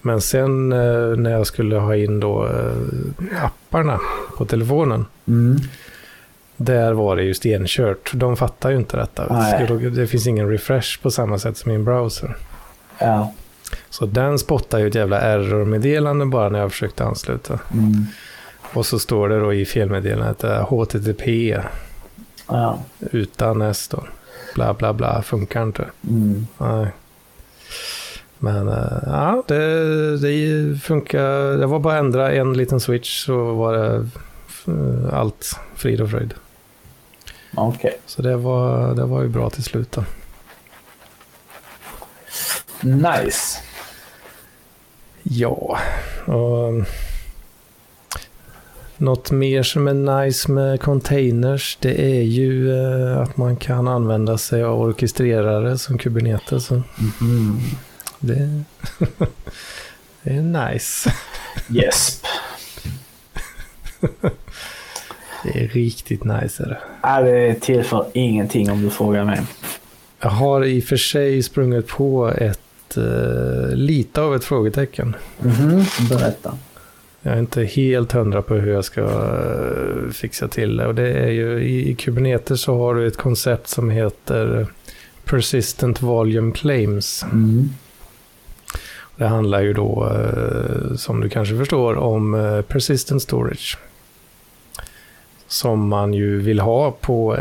[0.02, 2.50] men sen uh, när jag skulle ha in då
[3.42, 4.00] apparna
[4.38, 5.06] på telefonen.
[5.28, 5.58] Mm.
[6.58, 8.12] Där var det ju stenkört.
[8.14, 9.26] De fattar ju inte detta.
[9.34, 9.90] Nej.
[9.90, 12.38] Det finns ingen refresh på samma sätt som i en browser.
[13.00, 13.34] Ja.
[13.90, 17.60] Så den spottar ju ett jävla error-meddelande bara när jag försökte ansluta.
[17.74, 18.06] Mm.
[18.74, 21.58] Och så står det då i felmeddelandet HTTP
[22.48, 22.80] Ja.
[23.12, 24.04] utan S då.
[24.56, 25.86] Bla bla bla, funkar inte.
[26.10, 26.48] Mm.
[26.58, 26.88] Nej.
[28.38, 31.58] Men äh, ja, det, det funkar.
[31.58, 34.10] Det var bara att ändra en liten switch så var det
[34.68, 36.34] äh, allt frid och fröjd.
[37.58, 37.94] Okay.
[38.06, 40.04] Så det var, det var ju bra till slut då.
[42.82, 43.60] Nice.
[45.24, 45.80] Ja,
[46.26, 46.86] och
[48.98, 54.38] något mer som är nice med containers det är ju eh, att man kan använda
[54.38, 56.72] sig av orkestrerare som Kubernetes.
[56.72, 57.60] Mm.
[58.20, 58.64] Det,
[60.24, 61.14] det är nice.
[61.70, 62.22] Yes.
[65.46, 66.64] det är riktigt nice.
[66.64, 66.78] Är det.
[67.02, 69.42] Ja, det tillför ingenting om du frågar mig.
[70.20, 75.16] Jag har i och för sig sprungit på ett uh, lite av ett frågetecken.
[75.44, 75.84] Mm.
[76.10, 76.58] Berätta.
[77.22, 80.88] Jag är inte helt hundra på hur jag ska uh, fixa till det.
[80.88, 84.68] Och det är ju, i, i Kubernetes så har du ett koncept som heter
[85.24, 87.24] Persistent Volume Claims.
[87.24, 87.70] Mm.
[89.16, 93.78] Det handlar ju då, uh, som du kanske förstår, om uh, Persistent Storage.
[95.56, 97.38] Som man ju vill ha på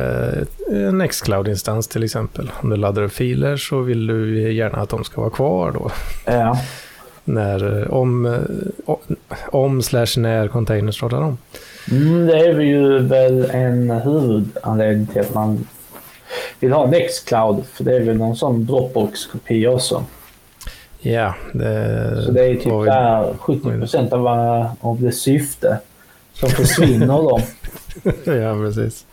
[0.70, 2.50] en Nextcloud-instans till exempel.
[2.61, 5.90] Om du laddar upp filer så vill du gärna att de ska vara kvar då.
[6.24, 6.59] Ja
[7.24, 8.38] när, om,
[9.46, 11.38] om slash när containers startar om.
[11.90, 15.66] Mm, det är ju väl en huvudanledning till att man
[16.61, 17.64] vill ha Nextcloud.
[17.72, 20.05] För det är väl någon sån Dropbox-kopia också.
[21.00, 22.22] Ja, det...
[22.27, 24.27] Så det är typ där 70 procent av,
[24.81, 25.79] av det syfte
[26.33, 27.40] som försvinner då.
[28.24, 29.07] ja, precis.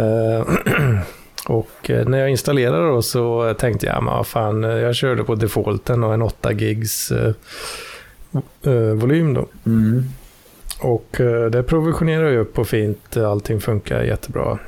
[0.00, 0.98] Uh,
[1.46, 5.34] Och eh, när jag installerade då så tänkte jag, men fan, eh, jag körde på
[5.34, 7.34] defaulten och en 8 gigs eh,
[8.62, 9.46] eh, volym då.
[9.66, 10.04] Mm.
[10.80, 14.58] Och eh, det provisionerar jag upp och fint, allting funkar jättebra.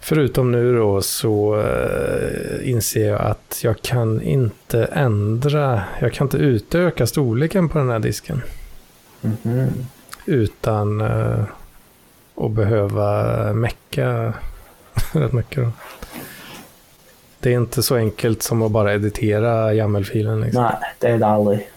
[0.00, 6.36] Förutom nu då så eh, inser jag att jag kan inte ändra, jag kan inte
[6.36, 8.42] utöka storleken på den här disken.
[9.22, 9.68] Mm.
[10.24, 11.00] Utan
[12.34, 14.34] att behöva mecka
[15.12, 15.64] rätt mycket.
[15.64, 15.70] Då.
[17.40, 20.40] Det är inte så enkelt som att bara editera YAML-filen.
[20.40, 20.62] Liksom.
[20.62, 21.70] Nej, det är det aldrig.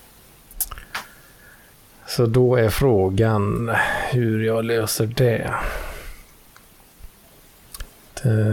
[2.08, 3.72] Så då är frågan
[4.10, 5.54] hur jag löser det.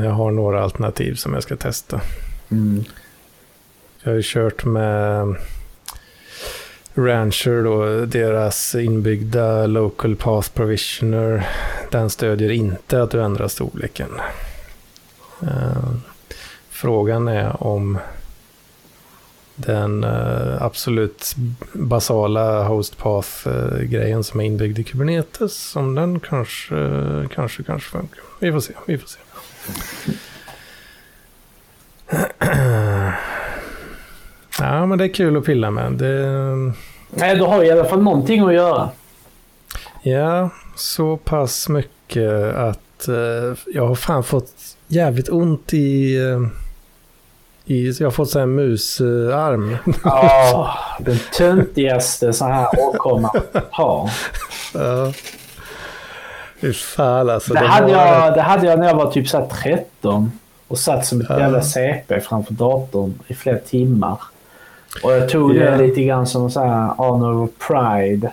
[0.04, 2.00] Jag har några alternativ som jag ska testa.
[2.50, 2.84] Mm.
[4.02, 5.36] Jag har ju kört med
[6.94, 11.48] Rancher, då, deras inbyggda Local Path Provisioner.
[11.90, 14.10] Den stödjer inte att du ändrar storleken.
[15.42, 15.94] Eh,
[16.70, 17.98] frågan är om
[19.54, 21.34] den eh, absolut
[21.72, 26.74] basala host path-grejen eh, som är inbyggd i Kubernetes, om den kanske,
[27.34, 28.22] kanske, kanske funkar.
[28.40, 29.18] Vi får se, vi får se.
[34.58, 35.92] ja, men det är kul att pilla med.
[35.92, 36.72] Det...
[37.10, 38.88] Nej, du har i alla fall någonting att göra.
[40.02, 43.08] Ja, så pass mycket att
[43.66, 44.52] jag har fan fått
[44.88, 46.16] jävligt ont i...
[46.16, 46.40] Eh,
[47.66, 49.76] i jag har fått så här musarm.
[50.04, 53.40] Ja, den töntigaste så här åkomman
[53.70, 54.10] har.
[54.74, 55.12] Ja.
[56.60, 57.54] Fy fan alltså.
[57.54, 60.32] Det, det hade, jag, det hade jag när jag var typ så 13
[60.68, 61.38] och satt som ett ja.
[61.40, 64.18] jävla CP framför datorn i flera timmar.
[65.02, 65.78] Och jag tog yeah.
[65.78, 68.32] det lite grann som så här honor of pride.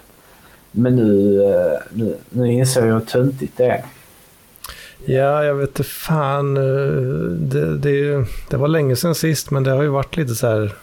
[0.72, 3.84] Men nu, eh, nu, nu inser jag hur töntigt det är.
[5.06, 6.58] Ja, jag vet inte fan.
[6.58, 6.94] Eh,
[7.32, 10.74] det, det, det, var länge sedan sist, men det har ju varit lite så här...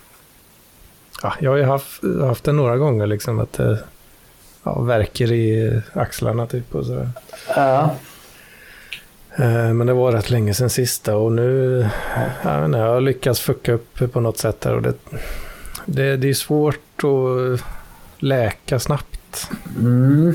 [1.23, 3.79] Ja, jag har ju haft, haft det några gånger, liksom att det
[4.63, 7.09] ja, verkar i axlarna typ och så.
[7.57, 7.95] Ja.
[9.37, 11.87] Eh, men det var rätt länge sedan sista och nu
[12.45, 14.95] ja, jag har lyckats fucka upp på något sätt där och det,
[15.89, 17.61] det, det är svårt att
[18.19, 20.35] läka snabbt Mm.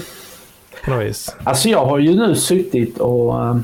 [0.86, 1.36] på något vis.
[1.44, 3.58] Alltså jag har ju nu suttit och eh,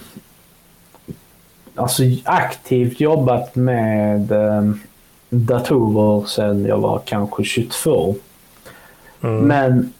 [1.75, 4.71] alltså aktivt jobbat med eh,
[5.29, 8.15] datorer sedan jag var kanske 22.
[9.21, 9.37] Mm.
[9.47, 9.93] Men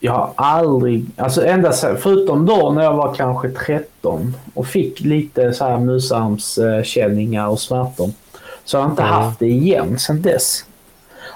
[0.00, 5.00] jag har aldrig, alltså ända sen, förutom då när jag var kanske 13 och fick
[5.00, 8.10] lite så här musarmskänningar och smärtor.
[8.64, 9.14] Så har jag inte Mm.
[9.14, 10.64] haft det igen sedan dess.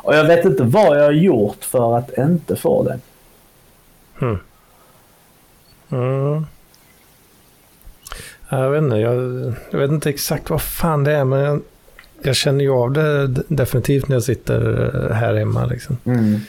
[0.05, 2.99] Och jag vet inte vad jag har gjort för att inte få det.
[4.21, 4.39] Mm.
[5.91, 6.47] Mm.
[8.49, 9.15] Jag vet inte, jag,
[9.71, 11.61] jag vet inte exakt vad fan det är, men jag,
[12.23, 15.67] jag känner ju av det definitivt när jag sitter eh, här hemma.
[15.67, 15.97] Liksom.
[16.05, 16.41] Mm.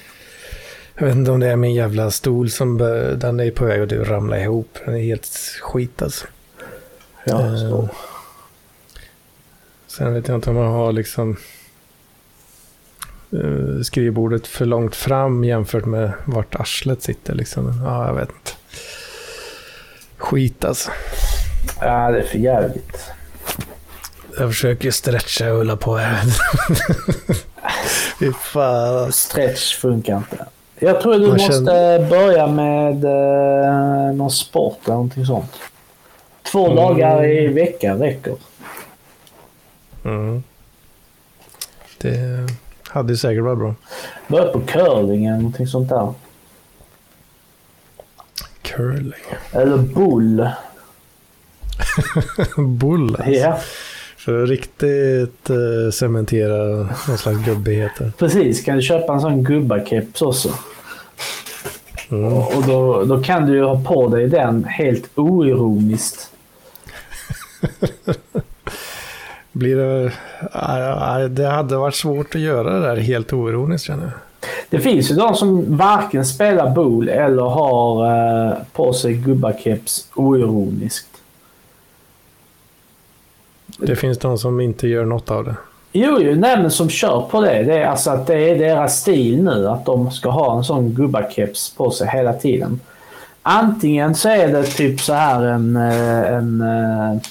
[0.98, 3.82] Jag vet inte om det är min jävla stol som bör- den är på väg
[3.82, 4.78] att ramla ihop.
[4.86, 5.28] Den är helt
[5.62, 6.28] skit alltså.
[7.24, 7.90] Jag Eh, förstår.
[9.88, 11.38] Sen vet jag inte om jag har liksom
[13.84, 17.36] skrivbordet för långt fram jämfört med vart arslet sitter.
[17.36, 17.82] Liksom.
[17.86, 18.52] Ja, jag vet inte.
[20.18, 20.92] Skit alltså.
[21.82, 22.98] Ja, det är för jävligt.
[24.40, 26.00] Jag försöker stretcha och hålla på.
[28.20, 29.12] Fy fan.
[29.12, 30.46] Stretch funkar inte.
[30.80, 35.52] Jag tror du Man måste känner- börja med eh, någon sport eller någonting sånt.
[36.52, 36.76] Två Mm.
[36.76, 38.36] dagar i veckan räcker.
[40.06, 40.44] Mm.
[41.98, 42.48] Det
[42.96, 43.76] hade ju säkert varit bra.
[44.28, 46.14] Börja på curling eller någonting sånt där.
[48.62, 49.14] Curling.
[49.52, 50.50] Eller bull.
[52.58, 53.32] Bull alltså.
[53.32, 53.60] Ja,
[54.18, 58.12] För att riktigt uh, cementera någon slags gubbigheter.
[58.18, 58.64] precis.
[58.64, 60.50] Kan du köpa en sån gubbakeps också?
[62.10, 62.34] Mm.
[62.34, 66.32] Och då, då kan du ju ha på dig den helt oironiskt.
[69.56, 70.12] Blir det...
[71.30, 74.14] Det hade varit svårt att göra det där helt oironiskt känner jag.
[74.70, 81.08] Det finns ju de som varken spelar bull eller har eh, på sig gubbakeps oironiskt.
[83.78, 85.56] Det finns de som inte gör något av det.
[85.92, 87.64] Jo, jo, nej men som kör på det.
[87.64, 90.90] Det är alltså att det är deras stil nu att de ska ha en sån
[90.90, 92.80] gubbakeps på sig hela tiden.
[93.42, 97.22] Antingen så är det typ så här en, eh, en, eh,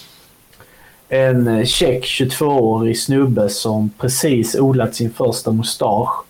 [1.09, 6.25] en check 22-årig snubbe som precis odlat sin första mustasch.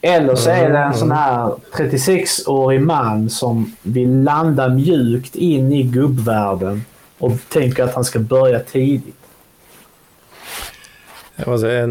[0.00, 5.82] Eller så är det en sån här 36-årig man som vill landa mjukt in i
[5.82, 6.84] gubbvärlden
[7.18, 9.14] och tänker att han ska börja tidigt.
[11.36, 11.46] En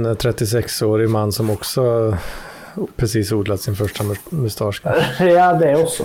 [0.07, 2.17] 36-årig man som också
[2.95, 4.81] precis odlat sin första mus- mustasch.
[5.19, 6.03] Ja, det också.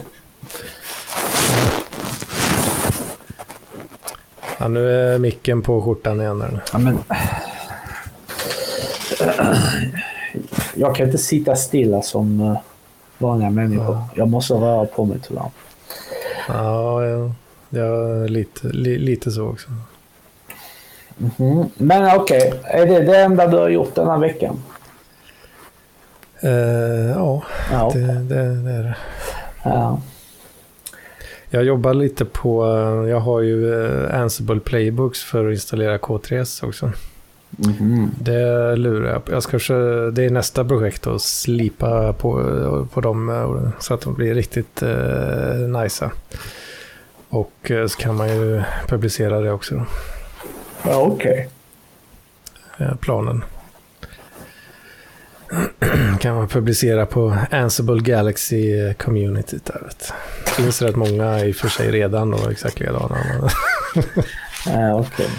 [4.59, 6.39] Ja, nu är micken på skjortan igen.
[6.39, 6.61] Där.
[6.73, 6.99] Ja, men...
[10.75, 12.59] Jag kan inte sitta stilla som eh,
[13.19, 13.99] vanliga människor.
[14.15, 15.51] Jag måste röra på mig tyvärr.
[16.49, 17.31] Ja, ja,
[17.69, 19.69] ja lite, li, lite så också.
[21.17, 21.71] Mhm.
[21.77, 24.63] Men okej, är det det enda du har gjort den här veckan?
[26.41, 26.51] Eh,
[27.11, 27.43] ja,
[27.73, 27.91] Ja.
[27.95, 28.97] det, det, det är det.
[29.65, 30.01] ja.
[31.51, 36.65] Jag jobbar lite på, eh, jag har ju eh, Ansible Playbooks för att installera K3S
[36.67, 36.93] också.
[37.51, 38.11] Mhm.
[38.21, 39.33] Det lurar jag på.
[39.33, 44.01] Jag ska försöka, det är nästa projekt att slipa på, på dem eh, så att
[44.01, 46.11] de blir riktigt eh, nice.
[47.29, 49.87] Och eh, så kan man ju publicera det också.
[50.83, 51.49] Ja, okej.
[52.79, 53.45] eh, planen.
[56.21, 59.59] kan man publicera på Ansible Galaxy Community.
[59.65, 60.13] Där, vet.
[60.45, 63.17] Det finns rätt många i och för sig redan då, exakt likadana.
[64.67, 65.29] Ja, okej.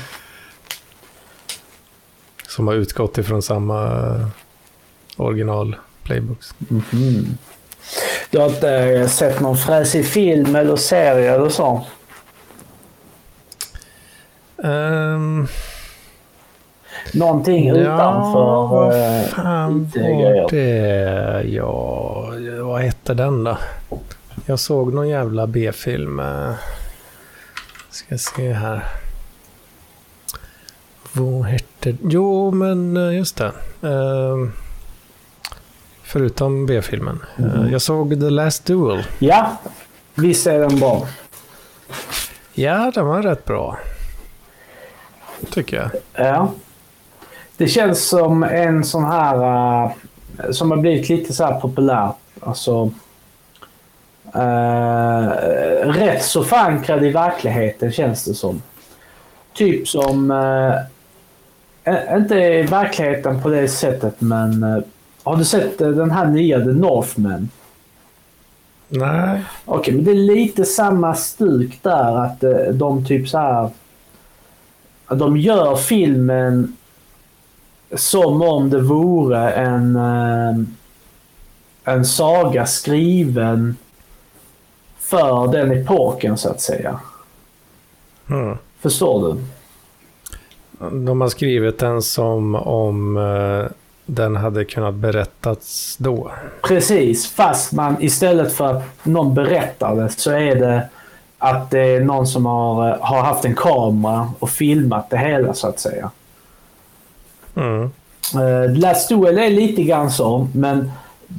[2.48, 4.28] Som har utgått ifrån samma eh,
[5.18, 6.56] original playbooks.
[6.58, 7.38] Mhm.
[8.30, 11.86] Du har inte eh, sett någon fräsig film eller serie eller så?
[14.56, 15.48] Um,
[17.14, 21.44] Någonting utanför vad eh, fan var det?
[21.50, 22.34] Ja,
[22.64, 23.58] vad hette den då?
[24.46, 26.20] Jag såg någon jävla B-film.
[26.20, 26.52] eh,
[27.90, 28.86] Ska se här.
[31.14, 31.96] Vad hette...
[32.04, 33.52] Jo, men eh, just det.
[33.88, 34.52] Ehm,
[36.04, 37.20] förutom B-filmen.
[37.38, 37.70] Mhm.
[37.72, 39.04] Jag såg The Last Duel.
[39.20, 39.58] Ja,
[40.16, 41.08] visst är den bra.
[42.54, 43.78] Ja, den var rätt bra.
[45.52, 45.90] Tycker jag.
[46.28, 46.52] Ja.
[47.60, 49.92] Det känns som en sån här eh,
[50.52, 52.12] som har blivit lite så här populär.
[52.40, 52.92] Alltså
[54.34, 55.28] eh,
[55.84, 58.62] rätt så förankrad i verkligheten känns det som.
[59.54, 60.32] Typ som,
[61.84, 64.80] eh, inte i verkligheten på det sättet men eh,
[65.24, 67.50] Har du sett den här nya The Northman?
[68.88, 69.44] Nej.
[69.66, 72.44] Okej, men det är lite samma stuk där att
[72.74, 73.70] de typ så här.
[75.08, 76.76] De gör filmen
[77.96, 80.66] som om det vore en, eh,
[81.84, 83.76] en saga skriven
[85.00, 87.00] för den epoken så att säga.
[88.30, 88.58] Mm.
[88.80, 89.42] Förstår du?
[91.06, 93.72] De har skrivit den som om eh,
[94.06, 96.32] den hade kunnat berättats då.
[96.62, 100.90] Precis, fast man istället för att någon berättar det så är det
[101.38, 105.54] att det är någon som har, eh, har haft en kamera och filmat det hela
[105.54, 106.12] så att säga.
[107.56, 107.92] Mm.
[108.36, 110.92] Uh, Last Duel är lite grann så, men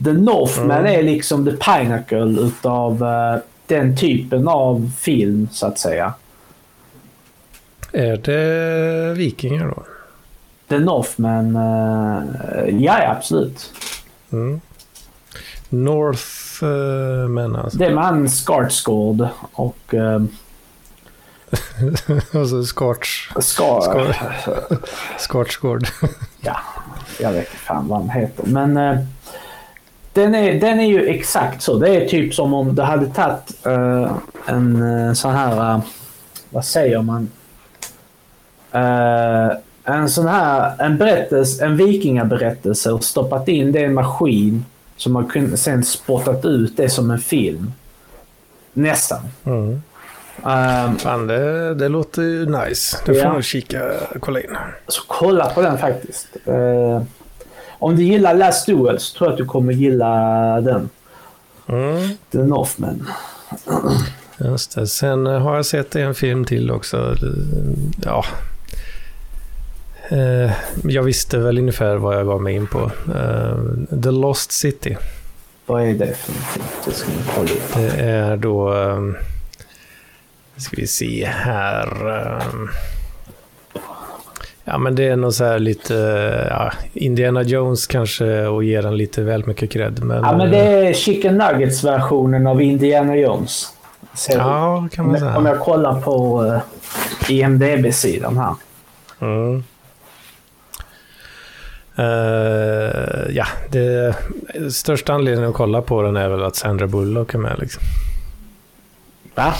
[0.05, 0.99] The Northman Mm.
[0.99, 3.37] är liksom the pinnacle utav eh,
[3.67, 6.15] den typen av film så att säga.
[7.93, 9.83] Är det vikingar då?
[10.69, 12.23] The Northman, uh,
[12.85, 13.73] ja ja, absolut.
[14.33, 14.61] Mm.
[15.69, 17.79] Northmen alltså.
[17.79, 20.23] Det är med han Skarsgård och uh,
[22.35, 23.29] alltså Skarts...
[23.41, 23.81] Skar...
[23.81, 24.79] Skar-
[25.19, 25.87] Skartsgård.
[26.41, 26.57] Ja,
[27.21, 28.47] jag vet inte fan vad han heter.
[28.47, 28.99] Men eh,
[30.13, 31.79] den, är, den är ju exakt så.
[31.79, 34.13] Det är typ som om det hade tagit eh,
[34.47, 35.81] en eh, sån här, eh,
[36.51, 37.31] vad säger man?
[38.73, 44.65] Eh, en sån här, en berättelse, en vikingaberättelse och stoppat in det i en maskin
[44.97, 47.73] som har sen spottat ut det som en film.
[48.73, 49.21] Nästan.
[49.45, 49.83] Mm.
[50.47, 52.97] Eh, Fan, det, det låter ju nice.
[53.07, 53.33] Du får Ja.
[53.33, 54.57] nog kika, kolla in.
[54.89, 56.27] Så kolla på den faktiskt.
[56.45, 57.03] Eh,
[57.79, 60.07] om du gillar Last Duel så tror jag att du kommer gilla
[60.61, 60.89] den.
[61.69, 62.09] Mm.
[62.33, 63.07] The Northman.
[64.39, 64.87] Just det.
[64.87, 67.15] Sen eh, har jag sett en film till också.
[68.05, 68.25] Ja.
[70.09, 70.53] Eh,
[70.85, 72.91] Jag visste väl ungefär vad jag gav mig in på.
[73.15, 73.57] Eh,
[74.03, 74.97] The Lost City.
[75.67, 76.63] Vad är det för någonting?
[76.85, 77.75] Det ska vi kolla upp.
[77.97, 78.73] Det är då...
[78.75, 79.17] ehm,
[80.61, 81.87] ska vi se här.
[82.09, 82.69] ehm,
[84.65, 85.95] Ja, men det är nog så här lite...
[86.51, 90.05] Ja, Indiana Jones kanske och ger den lite väl mycket cred.
[90.05, 93.73] Men, Ja, men det eh, är Chicken Nuggets-versionen av Indiana Jones.
[94.29, 94.35] Du?
[94.35, 95.37] Ja, kan man om, säga.
[95.37, 96.61] om jag kollar på uh,
[97.29, 98.55] IMDB-sidan här.
[99.21, 99.65] Mm.
[101.97, 104.15] Eh, ja, det
[104.73, 107.57] största anledningen att kolla på den är väl att Sandra Bullock är med.
[107.59, 107.83] Liksom.
[109.35, 109.55] Va?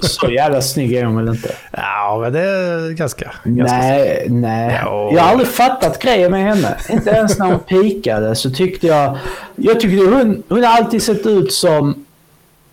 [0.00, 1.54] Så jävla snygg är hon väl inte?
[1.72, 3.32] Ja, men det är ganska...
[3.44, 4.80] ganska Nej, nej.
[4.84, 5.10] Jo.
[5.14, 6.76] Jag har aldrig fattat grejen med henne.
[6.88, 9.18] Inte ens när hon pikade så tyckte jag...
[9.56, 12.04] Jag tyckte hon, hon har alltid sett ut som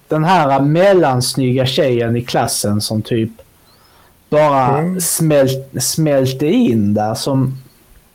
[0.08, 3.30] den här mellansnygga tjejen i klassen som typ
[4.30, 5.02] bara Mm.
[5.02, 7.14] smält, smälte in där.
[7.14, 7.58] Som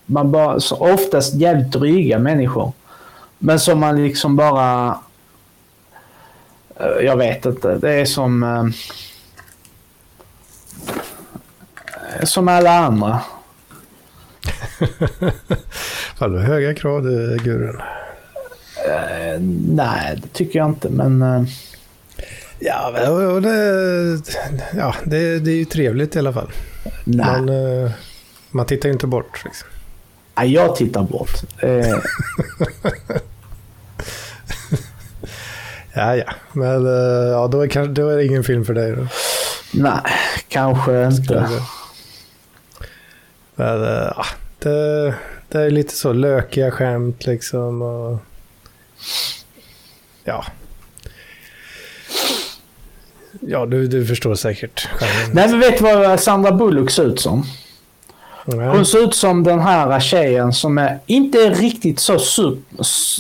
[0.06, 2.72] man bara, så oftast jävligt dryga människor.
[3.38, 4.98] Men som man liksom bara...
[6.80, 7.74] eh, Jag vet inte.
[7.74, 8.42] Det är som...
[8.42, 8.64] eh,
[12.24, 13.20] Som alla andra.
[16.16, 17.80] Fan, du höga krav du, gurun.
[18.88, 20.88] Eh, nej, det tycker jag inte.
[20.88, 21.42] Men eh,
[22.58, 24.20] Ja, men, det,
[24.76, 26.50] ja det, det är ju trevligt i alla fall.
[27.04, 27.26] nej.
[27.26, 27.48] Man,
[27.84, 27.90] eh,
[28.50, 29.44] man tittar ju inte bort.
[29.44, 29.68] Liksom.
[30.36, 31.30] nej, jag tittar bort.
[35.96, 36.24] Ja, ja.
[36.52, 38.92] Men eh, ja, då, är, kanske- då är det ingen film för dig.
[38.96, 39.06] Då.
[39.74, 40.00] nej,
[40.48, 41.48] kanske inte.
[43.54, 44.24] Men, eh, ja,
[44.58, 45.14] det,
[45.48, 47.82] det är lite så lökiga skämt liksom.
[47.82, 48.18] Och,
[50.24, 50.44] ja.
[53.40, 54.88] Ja, du, du förstår säkert.
[55.00, 57.44] Nej, men vet du vad Sandra Bullock ser ut som?
[58.44, 58.68] Nej.
[58.68, 62.62] Hon ser ut som den här tjejen som är inte är riktigt så super,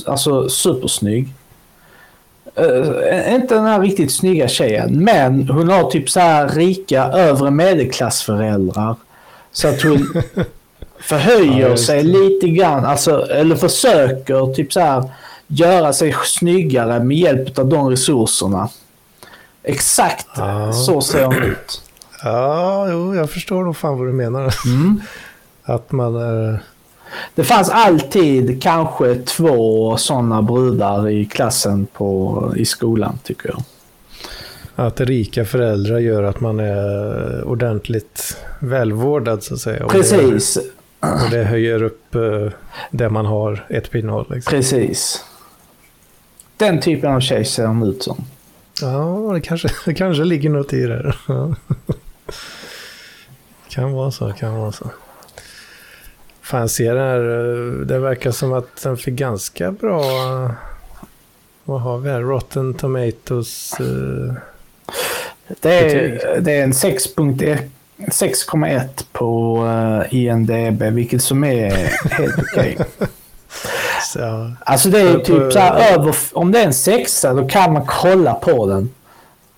[0.06, 1.28] alltså supersnygg.
[2.60, 7.50] Uh, inte den här riktigt snygga tjejen, men hon har typ så här rika övre
[7.50, 8.96] medelklassföräldrar.
[9.52, 10.22] Så att hon
[10.98, 15.10] Ja, förhöjer just sig lite grann, alltså, eller försöker typ så här
[15.46, 18.68] göra sig snyggare med hjälp av de resurserna.
[19.62, 20.72] Exakt Ja.
[20.72, 21.82] så ser hon ut.
[22.22, 24.54] Ja, jo, jag förstår nog fan vad du menar.
[24.66, 25.00] Mm.
[25.64, 26.60] Att man är...
[27.34, 33.62] Det fanns alltid kanske två sådana brudar i klassen på, i skolan tycker jag.
[34.78, 39.84] Att rika föräldrar gör att man är ordentligt välvårdad så att säga.
[39.84, 40.58] Och Precis,
[41.00, 42.52] Det, och det höjer upp eh,
[42.90, 44.26] det man har ett pinnhål.
[44.30, 44.50] Liksom.
[44.50, 45.24] precis.
[46.56, 48.24] Den typen av tjej ser hon ut som.
[48.82, 51.14] Ja, det kanske, det kanske ligger något i det.
[53.68, 54.90] Kan vara så, kan vara så.
[56.46, 57.20] Fan, jag ser här.
[57.20, 60.02] eh, Det verkar som att den fick ganska bra...
[61.64, 62.20] Vad har vi här?
[62.20, 63.72] Rotten Tomatoes.
[63.80, 64.34] eh,
[65.60, 67.58] Det är, det är en 6.1
[67.98, 68.80] 6,1
[69.12, 71.70] på uh, INDB, vilket som är
[72.10, 72.76] helt okej.
[74.12, 76.16] så, Alltså det är ju På- typ så här över...
[76.32, 78.90] Om det är en sexa, då kan man kolla på den.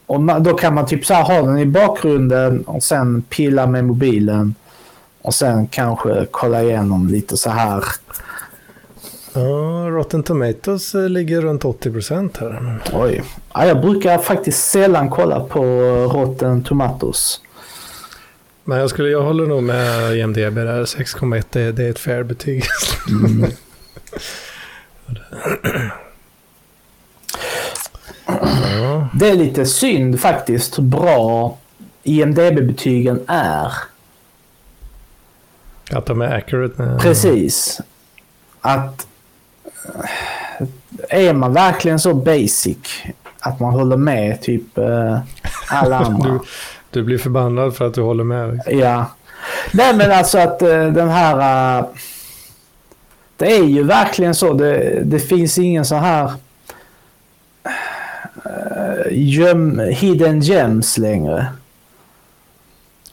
[0.07, 3.67] Och man, då kan man typ så här ha den i bakgrunden och sen pilla
[3.67, 4.55] med mobilen.
[5.23, 7.85] Och sen kanske kolla igenom lite så här.
[9.33, 9.41] ja,
[9.91, 12.79] Rotten Tomatoes eh, ligger runt 80% här.
[12.93, 13.23] Oj.
[13.55, 15.63] Ja, jag brukar faktiskt sällan kolla på
[16.13, 17.41] Rotten Tomatoes.
[18.65, 20.85] Men jag, skulle, jag håller nog med IMDB där.
[20.85, 22.65] 6,1 det, det är ett fair betyg.
[28.27, 29.09] ja.
[29.15, 31.59] Det är lite synd faktiskt hur bra
[32.03, 33.73] IMDB-betygen är.
[35.91, 36.99] Att de är accurate.
[37.01, 37.81] Precis.
[38.61, 39.07] Att
[41.09, 43.03] eh, är man verkligen så basic
[43.41, 45.19] att man håller med typ eh,
[45.69, 46.31] alla andra.
[46.31, 46.41] Du,
[46.91, 48.61] du blir förbannad för att du håller med.
[48.67, 49.07] Ja.
[49.73, 51.85] Nej men alltså att eh, den här...
[53.37, 54.53] det är ju verkligen så.
[54.53, 56.33] Det, det finns ingen så här...
[59.11, 61.47] göm, hidden gems längre.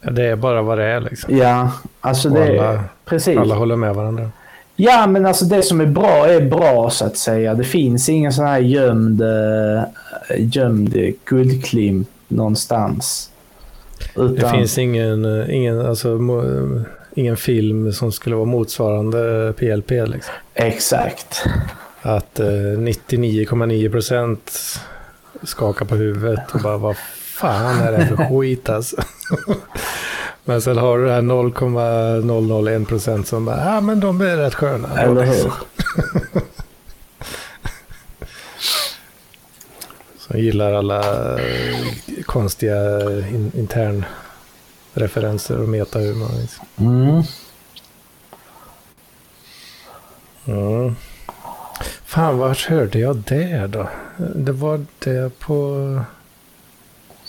[0.06, 1.38] Ja, Det är bara vad det är liksom.
[1.38, 2.60] Ja, alltså Och det...
[2.60, 3.38] alla- precis.
[3.38, 4.30] Alla håller med varandra.
[4.76, 7.53] Ja, men alltså det som är bra är bra så att säga.
[7.53, 9.84] Det finns ingen sån här gömd, eh,
[10.38, 13.30] gömd guldklimp någonstans.
[14.16, 16.20] Utan, Det finns ingen, eh, ingen, alltså,
[17.14, 19.91] ingen film som skulle vara motsvarande PLP.
[19.91, 20.34] Liksom.
[20.53, 21.43] Exakt.
[22.01, 24.38] Att eh, 99,9%
[25.43, 26.95] skakar på huvudet och bara vad
[27.36, 28.96] fan är det för skit alltså.
[30.44, 35.02] Men sen har du det här 0,001% som bara, ja men de är rätt sköna.
[35.02, 35.52] Eller hur?
[40.18, 41.00] Som gillar alla
[41.40, 41.78] eh,
[42.26, 44.06] konstiga in, intern
[44.94, 46.30] referenser och metahumor.
[46.78, 47.24] Mm.
[50.46, 50.96] Mm.
[52.06, 53.90] Fan, vart hörde jag det då?
[54.18, 56.00] Det var det på...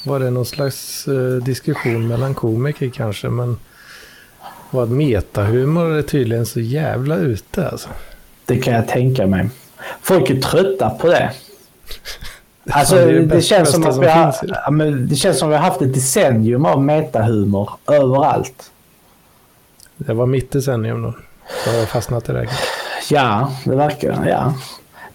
[0.07, 3.29] Var det någon slags eh, diskussion mellan komiker kanske?
[3.29, 3.57] Men
[4.71, 7.89] vad metahumor är tydligen så jävla ute alltså.
[8.45, 9.49] Det kan jag tänka mig.
[10.03, 11.33] Folk är trötta på det.
[12.71, 14.49] Alltså, det känns som att vi har, finns ju.
[14.65, 18.71] ja, men det känns som att vi har haft ett decennium av metahumor överallt.
[19.97, 21.15] Det var mitt decennium då.
[21.65, 22.49] Så har jag fastnat i det.
[23.11, 24.55] Ja, det verkar ja.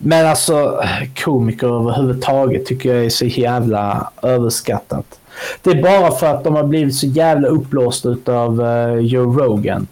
[0.03, 0.83] Men alltså
[1.23, 5.19] komiker överhuvudtaget tycker jag är så jävla överskattat.
[5.61, 9.87] Det är bara för att de har blivit så jävla uppblåsta av eh, Joe Rogan.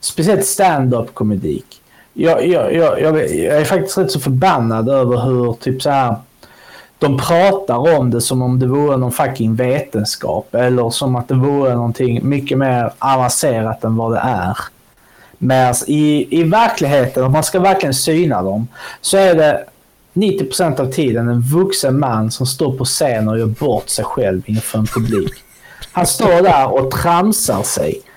[0.00, 1.82] Speciellt stand-up komedik.
[2.12, 6.16] Jag, jag, jag, jag, jag är faktiskt rätt så förbannad över hur typ så här
[6.98, 11.34] de pratar om det som om det vore någon fucking vetenskap eller som att det
[11.34, 14.56] vore någonting mycket mer avancerat än vad det är.
[15.44, 18.68] Men i, i verkligheten, om man ska verkligen syna dem,
[19.00, 19.64] så är det
[20.14, 24.42] 90% av tiden en vuxen man som står på scen och gör bort sig själv
[24.46, 25.32] inför en publik.
[25.92, 28.00] Han står där och tramsar sig.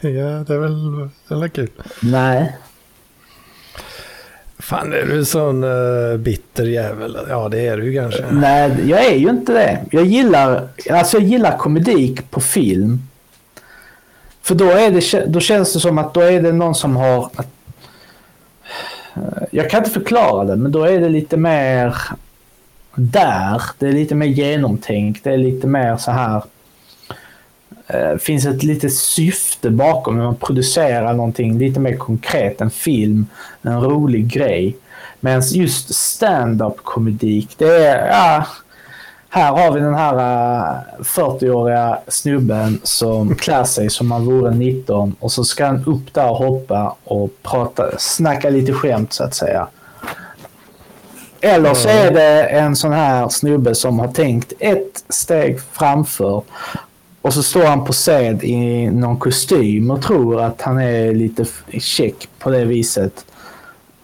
[0.00, 0.98] Ja, det är väl,
[1.28, 1.70] det är väl kul.
[2.02, 2.56] Nej.
[4.58, 7.18] Fan, är du en sån uh, bitter jävel?
[7.28, 8.24] Ja, det är du kanske.
[8.30, 9.78] Nej, jag är ju inte det.
[9.90, 13.09] Jag gillar, alltså jag gillar komedik på film.
[14.42, 17.30] För då, är det, då känns det som att då är det någon som har...
[19.14, 21.96] Eh, jag kan inte förklara det, men då är det lite mer
[22.94, 23.62] där.
[23.78, 25.24] Det är lite mer genomtänkt.
[25.24, 26.42] Det är lite mer så här...
[27.86, 32.60] Det finns ett litet syfte bakom när man producerar någonting lite mer konkret.
[32.60, 33.26] En film,
[33.62, 34.76] en rolig grej.
[35.20, 38.08] Men just stand-up komedik, det är...
[38.08, 38.46] Ja,
[39.32, 45.16] här har vi den här uh, 40-åriga snubben som klär sig som han vore 19
[45.20, 49.34] och så ska han upp där och hoppa och prata, snacka lite skämt så att
[49.34, 49.68] säga.
[51.40, 56.42] Eller så är det en sån här snubbe som har tänkt ett steg framför
[57.22, 61.44] och så står han på scen i någon kostym och tror att han är lite
[61.78, 63.24] check på det viset.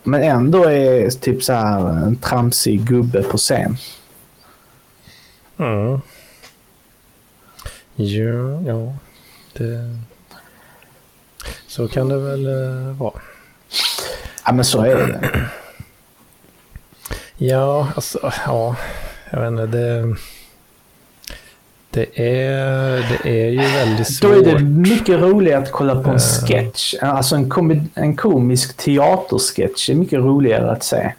[0.02, 3.76] Men ändå är typ så här en tramsig gubbe på scen.
[5.58, 6.00] Mm.
[7.96, 8.94] Ja, ja.
[9.52, 9.96] Det...
[11.66, 13.20] Så kan det väl uh, vara.
[14.46, 15.30] Ja men så är det.
[17.36, 18.76] Ja, alltså, ja.
[19.30, 20.16] Jag vet inte, det...
[21.90, 24.30] Det är, det är ju väldigt svårt.
[24.32, 26.46] Då är det mycket roligare att kolla på en Eh.
[26.46, 26.94] sketch.
[27.02, 31.12] Alltså en, komi- en komisk teatersketch är mycket roligare att se.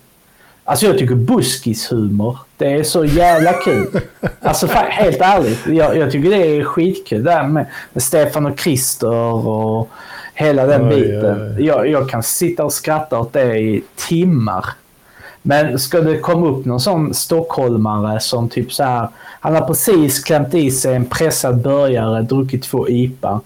[0.70, 4.02] Alltså jag tycker buskishumor, det är så jävla kul.
[4.42, 9.48] Alltså helt ärligt, jag, jag tycker det är skitkul där med, med Stefan och Christer
[9.48, 9.90] och
[10.34, 11.56] hela den Oj, biten.
[11.58, 11.66] oj.
[11.66, 14.66] Jag, jag kan sitta och skratta åt det i timmar.
[15.42, 19.08] Men ska det komma upp någon sån stockholmare som typ så här,
[19.40, 23.42] han har precis klämt i sig en pressad burgare, druckit två IPA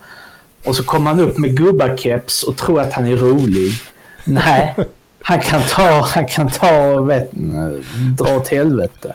[0.66, 3.72] och så kommer han upp med gubbakeps och tror att han är rolig.
[4.24, 4.76] Nej,
[5.22, 7.32] han kan ta, han kan ta och vet,
[8.18, 9.14] dra åt helvete.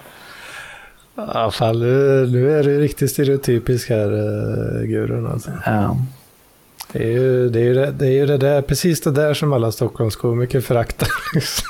[1.15, 5.51] Ja, fan, nu, nu är det riktigt stereotypisk här, uh, gurun alltså.
[5.67, 5.97] Ja.
[6.93, 9.35] Det är, ju, det, är ju det, det är ju det där, precis det där
[9.35, 11.09] som alla Stockholmskomiker föraktar.
[11.35, 11.69] Liksom.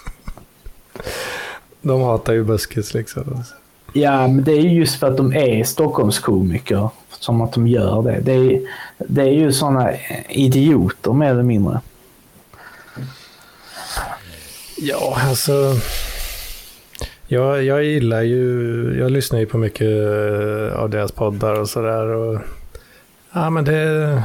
[1.82, 3.44] De hatar ju buskis liksom.
[3.92, 8.02] ja, men det är ju just för att de är Stockholmskomiker som att de gör
[8.02, 8.20] det.
[8.20, 8.60] Det är,
[8.98, 9.92] det är ju sådana
[10.28, 11.80] idioter mer eller mindre.
[14.76, 15.74] Ja, alltså.
[17.28, 22.06] Jag, jag gillar ju, jag lyssnar ju på mycket eh, av deras poddar och sådär.
[22.06, 22.40] Och,
[23.32, 24.22] ja, men det,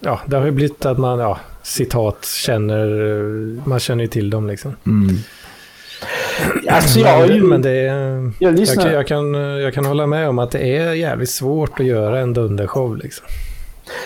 [0.00, 2.88] ja, det har ju blivit att man, ja, citat, känner,
[3.68, 4.76] man känner ju till dem liksom.
[4.86, 5.16] Mm.
[6.68, 10.28] Alltså jag men, men det är, jag jag, kan, jag, kan, jag kan hålla med
[10.28, 13.26] om att det är jävligt svårt att göra en dundershow liksom.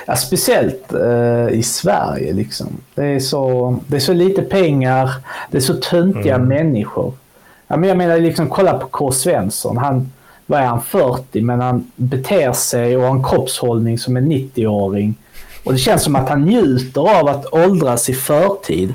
[0.07, 2.67] Ja, speciellt eh, i Sverige liksom.
[2.95, 5.11] Det är, så, det är så lite pengar,
[5.51, 6.49] det är så töntiga Mm.
[6.49, 7.13] människor.
[7.69, 9.13] Ja, men jag menar liksom kolla på K.
[9.13, 9.77] Svensson.
[9.77, 10.13] Han,
[10.47, 15.15] vad är han, 40 men han beter sig och har en kroppshållning som en 90-åring.
[15.65, 18.95] Och det känns som att han njuter av att åldras i förtid.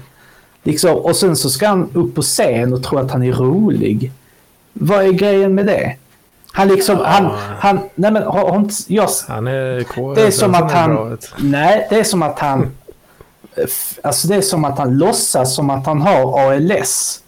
[0.63, 4.11] Liksom, och sen så ska han upp på scen och tro att han är rolig.
[4.73, 5.95] Vad är grejen med det?
[6.57, 10.13] Han liksom, han, han, nej men har, inte, jag, Han är K.
[10.13, 11.09] det är som att bra, han...
[11.09, 11.17] du.
[11.37, 12.71] Nej, det är som att han...
[14.03, 17.23] Alltså det är som att han låtsas som att han har ALS.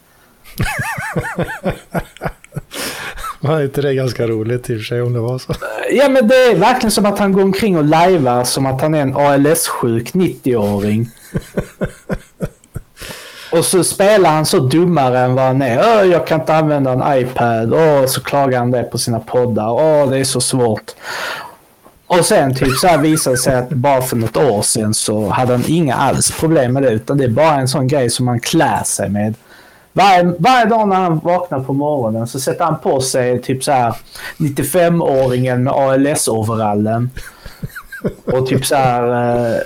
[3.39, 5.53] Var inte det ganska roligt i och för sig om det var så?
[5.91, 8.93] Ja men det är verkligen som att han går omkring och lajvar som att han
[8.93, 11.09] är en ALS-sjuk 90-åring.
[13.51, 16.03] Och så spelar han så dummare än vad han är.
[16.03, 17.73] Jag kan inte använda en iPad.
[17.73, 19.71] Åh, så klagar han det på sina poddar.
[19.71, 20.91] Åh, det är så svårt.
[22.07, 25.29] Och sen typ så här visade det sig att bara för något år sedan så
[25.29, 26.89] hade han inga alls problem med det.
[26.89, 29.33] Utan det är bara en sån grej som man klär sig med.
[29.93, 33.71] Varje, varje dag när han vaknar på morgonen så sätter han på sig typ så
[33.71, 33.95] här
[34.37, 37.09] 95-åringen med ALS-overallen.
[38.25, 39.61] Och typ så här eh,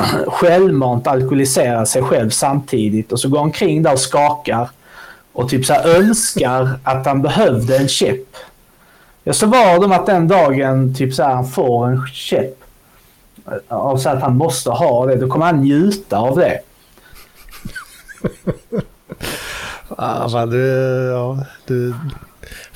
[0.26, 3.12] självmant alkoholiserar sig själv samtidigt.
[3.12, 4.68] Och så går han omkring där och skakar.
[5.32, 8.26] Och typ så önskar att han behövde en käpp.
[9.24, 12.58] Ja, så var de att den dagen typ så han får en käpp.
[13.68, 15.16] Och så att han måste ha det.
[15.16, 16.58] Då kommer han njuta av det.
[19.96, 20.58] Ah, fan, du,
[21.12, 22.10] ja, du, fan,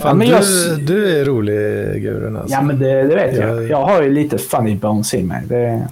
[0.08, 1.56] Ja, men du, jag- du är rolig
[2.02, 2.52] gurun alltså.
[2.52, 3.48] Ja men det, det vet jag.
[3.56, 5.42] Jag- Jag har ju lite funny bones i mig.
[5.46, 5.88] Det...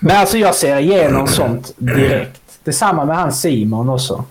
[0.00, 2.40] Men alltså jag ser igenom sånt direkt.
[2.64, 4.24] Detsamma med han Simon också.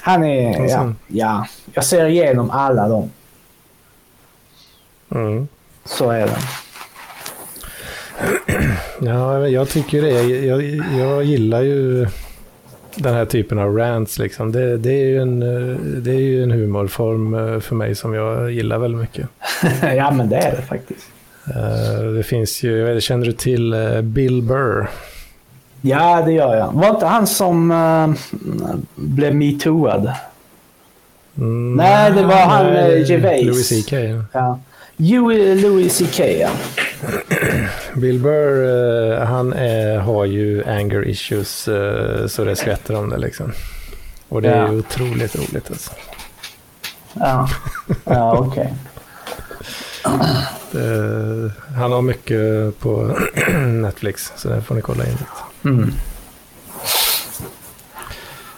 [0.00, 0.68] Han är...
[0.68, 3.10] Ja, ja, jag ser igenom alla dem.
[5.10, 5.48] Mm.
[5.84, 6.38] Så är det.
[9.00, 10.22] Ja, jag tycker det.
[10.22, 10.62] Jag,
[10.98, 12.06] jag gillar ju
[12.94, 14.18] den här typen av rants.
[14.18, 14.52] Liksom.
[14.52, 15.40] Det, det, är ju en,
[16.02, 19.28] det är ju en humorform eh, för mig som jag gillar väldigt mycket.
[19.96, 21.06] ja men det är det faktiskt.
[21.46, 24.90] Eh, Det finns ju, känner du till eh, Bill Burr?
[25.82, 26.72] Ja det gör jag.
[26.72, 28.14] Var inte han som uh,
[28.94, 30.12] blev metooad?
[31.38, 33.44] Mm, Nej, det var han, nej, eh, Gervais.
[33.46, 33.92] Louis CK.
[34.32, 34.58] ja.
[34.96, 36.48] Louis CK ja.
[37.94, 38.64] Bill Burr,
[39.12, 43.52] eh, han är, har ju anger issues eh, så det skvätter om det liksom.
[44.28, 44.72] Och det är Ja.
[44.72, 45.90] otroligt roligt alltså.
[47.14, 47.48] Ja,
[48.04, 48.74] ja okej.
[50.72, 53.18] Det, han har mycket på
[53.66, 55.24] Netflix, så där får ni kolla in lite.
[55.64, 55.92] Mm.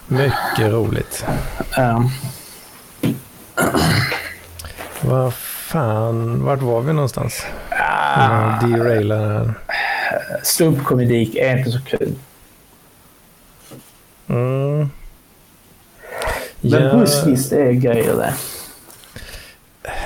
[0.07, 1.24] Mycket roligt.
[1.76, 2.11] Ja.
[5.00, 7.42] Vad fan, vart var vi någonstans?
[8.16, 9.55] Ah, Derailar här.
[10.42, 12.14] Ståuppkomedik är inte så kul.
[14.28, 14.78] Mm.
[14.78, 14.90] Men
[16.82, 18.34] Ja, buskis det är grejer det.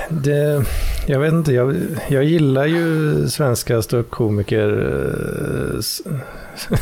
[0.09, 0.65] det,
[1.09, 1.75] jag vet inte, jag,
[2.07, 4.93] jag gillar ju svenska ståuppkomiker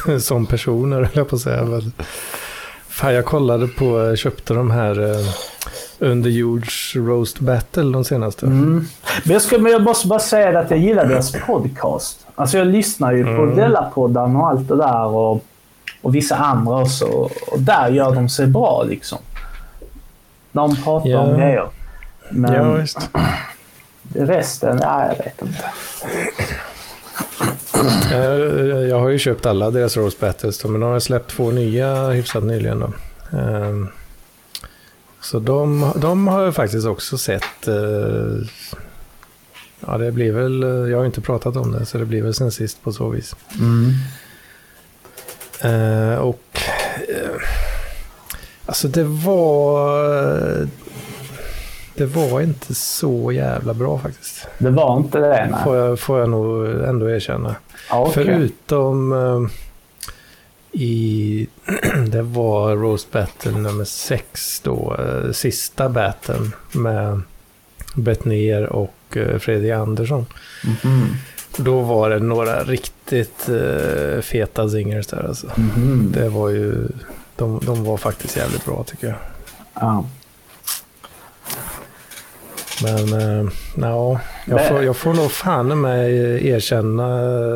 [0.07, 1.81] eh, som personer, höll jag på att säga.
[2.89, 5.25] Fan, jag kollade på, köpte de här, eh,
[5.99, 8.45] underjords roast battle de senaste.
[8.45, 8.85] Mm.
[9.23, 12.27] Men jag, ska, men jag måste bara säga att jag gillar deras podcast.
[12.35, 13.55] Alltså jag lyssnar ju på Mm.
[13.55, 15.45] Della-podden och allt det där och,
[16.01, 17.05] och vissa andra också.
[17.05, 19.17] Och där gör de sig bra liksom.
[20.51, 21.19] De pratar Ja.
[21.19, 21.65] om grejer.
[22.31, 23.09] Men Ja, visst.
[24.15, 25.63] Resten, ja, jag vet inte.
[28.11, 32.07] Jag, jag har ju köpt alla deras roast battles, men de har släppt två nya
[32.09, 32.79] hyfsat nyligen.
[32.79, 32.93] Då.
[33.37, 33.87] Ehm,
[35.21, 37.67] så de, de har jag faktiskt också sett.
[37.67, 38.47] eh,
[39.87, 42.33] ja, det blir väl, eh, jag har inte pratat om det, så det blir väl
[42.33, 43.35] sen sist på så vis.
[43.59, 43.93] Mm.
[45.61, 46.59] Eh, och
[47.09, 47.41] eh,
[48.65, 50.67] alltså det var,
[51.95, 54.47] det var inte så jävla bra faktiskt.
[54.57, 55.63] Det var inte det, nej.
[55.63, 57.55] Får jag, får jag nog ändå erkänna.
[57.91, 58.13] Okej.
[58.13, 59.51] Förutom eh,
[60.81, 61.47] i,
[62.07, 67.21] det var Roast Battle nummer sex då, eh, sista battlen med
[67.95, 70.25] Bettner och eh, Fredrik Andersson.
[70.63, 71.07] Mhm.
[71.57, 75.47] Då var det några riktigt eh, feta zingers där alltså.
[75.55, 76.11] Mhm.
[76.13, 76.87] Det var ju,
[77.35, 79.17] de, de var faktiskt jävligt bra tycker jag.
[79.73, 80.05] Ja.
[82.83, 86.13] Men eh, ja, jag, får, jag får nog fan mig
[86.49, 87.07] erkänna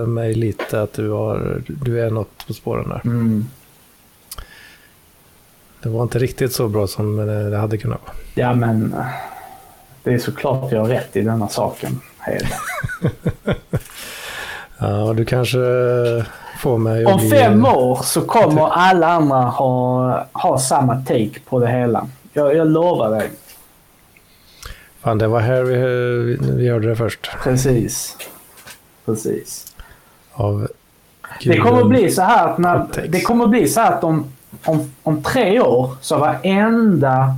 [0.05, 3.01] mig lite att du, har, du är något på spåren där.
[3.03, 3.45] Mm.
[5.83, 7.17] Det var inte riktigt så bra som
[7.51, 8.15] det hade kunnat vara.
[8.35, 9.05] ja, men eh,
[10.03, 11.99] det är såklart jag har rätt i denna saken.
[14.81, 15.59] Ja, du kanske
[16.59, 21.67] får mig Om fem år så kommer alla andra ha, ha samma take på det
[21.67, 22.07] hela.
[22.33, 23.29] Jag, jag lovar dig.
[25.09, 27.29] Fan, det var här vi, vi hörde det först.
[27.43, 28.17] Precis.
[29.05, 29.73] Precis.
[30.33, 30.67] Av
[31.43, 34.03] Det kommer att bli så här att, när, det kommer att bli så här att
[34.03, 34.25] om,
[34.65, 37.35] om, om tre år så varenda,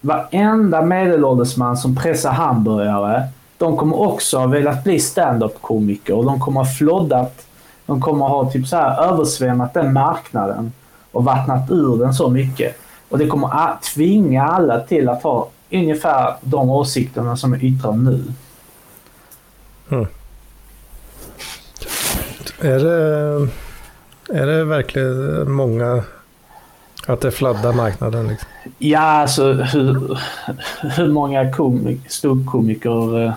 [0.00, 3.28] varenda medelålders man som pressar hamburgare,
[3.58, 7.46] de kommer också ha velat bli stand-up-komiker och de kommer ha floddat,
[7.86, 10.72] de kommer ha typ så här översvämmat den marknaden
[11.12, 12.76] och vattnat ur den så mycket.
[13.08, 17.92] Och det kommer att tvinga alla till att ha ungefär de åsikterna som jag yttrar
[17.92, 18.24] nu.
[22.60, 23.48] Är det,
[24.28, 26.04] är det verkligen många...
[27.06, 28.48] Att det fladdar marknaden liksom?
[28.78, 30.18] Ja, alltså hur,
[30.80, 33.34] hur många komik, ståuppkomiker eh,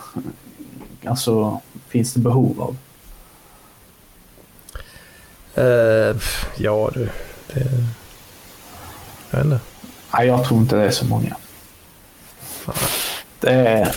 [1.06, 2.78] alltså, finns det behov av?
[6.14, 7.10] Pff, ja du,
[7.54, 7.68] det...
[9.32, 9.60] Jag vet inte.
[10.14, 11.36] Nej, jag tror inte det är så många.
[13.40, 13.92] Det.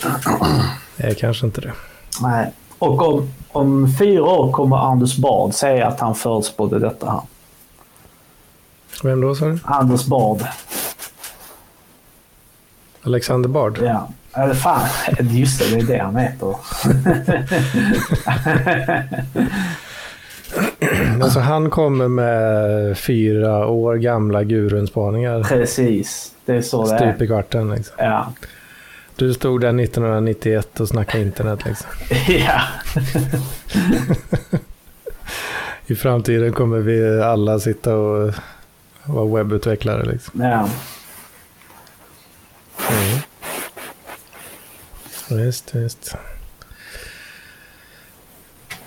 [0.96, 1.72] Det är kanske inte det.
[2.20, 2.52] Nej.
[2.78, 7.20] Och om, om fyra år kommer Anders Bard säga att han förutspådde detta här.
[9.02, 9.58] Vem då sa du?
[9.64, 10.42] Anders Bard.
[13.02, 13.78] Alexander Bard?
[13.82, 14.08] Ja.
[14.32, 14.88] Eller fan,
[15.20, 16.56] just det, det är det han heter.
[21.22, 25.42] Alltså han kommer med fyra år gamla guruspaningar.
[25.42, 26.32] Precis.
[26.44, 27.22] Det är så det Stup är.
[27.22, 27.94] i kvarten liksom.
[27.98, 28.32] Ja.
[29.20, 31.90] Du stod där 1991 och snackade internet liksom.
[32.28, 32.60] ja.
[35.86, 38.34] I framtiden kommer vi alla sitta och
[39.04, 40.42] vara webbutvecklare liksom.
[40.42, 40.68] ja.
[42.90, 43.18] Mm.
[45.28, 46.16] Visst, visst.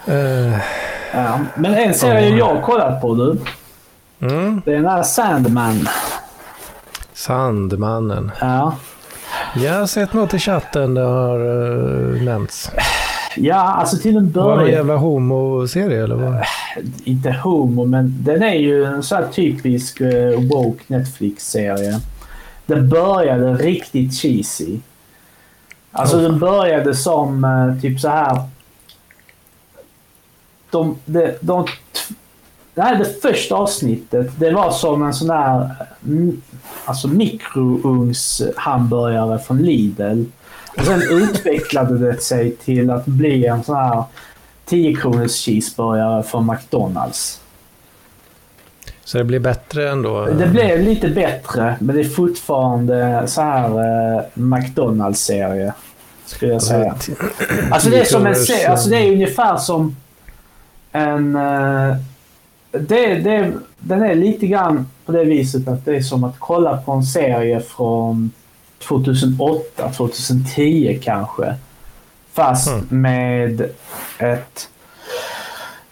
[0.06, 0.58] Eh,
[1.14, 1.40] ja.
[1.56, 3.38] Men en serie jag har kollat på du.
[4.28, 4.62] mm.
[4.66, 5.88] Det är den här Sandman.
[7.14, 8.32] Sandmannen.
[8.40, 8.78] Ja.
[9.56, 12.72] Jag har sett något i chatten det har uh, nämnts.
[13.38, 14.72] Ja, alltså till en Var det en början.
[14.72, 16.44] jävla homo-serie eller vad?
[17.04, 22.00] Inte homo, men den är ju en sån här typisk eh, woke Netflix-serie.
[22.66, 24.80] Den började riktigt cheesy.
[25.92, 26.22] Alltså Oh.
[26.22, 28.42] den började som eh, typ så här.
[30.72, 31.68] De, de, de,
[32.76, 34.32] det här är det första avsnittet.
[34.40, 35.70] Det var som en sån där
[36.06, 36.42] mm,
[36.86, 40.24] alltså mikrougnshamburgare från Lidl.
[40.78, 44.04] Och sen utvecklade det sig till att bli en sån här
[44.66, 47.40] 10 kronors cheeseburgare från McDonalds.
[49.06, 50.26] Så det blir bättre ändå?
[50.26, 55.74] Det blev lite bättre, men det är fortfarande så här eh, McDonalds-serie.
[56.26, 56.94] Skulle jag säga.
[56.94, 57.12] t-
[57.72, 58.70] Alltså det är som en serie.
[58.70, 59.96] Alltså det är ungefär som
[60.92, 61.36] en...
[61.36, 61.96] eh,
[62.80, 66.78] det, det, den är lite grann på det viset att det är som att kolla
[66.78, 68.32] på en serie från
[68.88, 71.56] 2008, 2010 kanske.
[72.34, 73.02] Fast Mm.
[73.02, 73.70] med
[74.18, 74.70] ett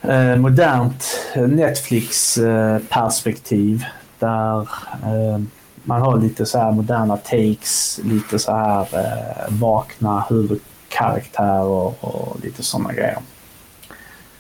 [0.01, 1.05] eh, modernt
[1.35, 3.85] Netflix-perspektiv.
[4.19, 4.59] där
[5.03, 5.39] eh,
[5.83, 12.63] man har lite så här moderna takes, lite så här eh, vakna huvudkaraktärer och lite
[12.63, 13.17] sådana grejer.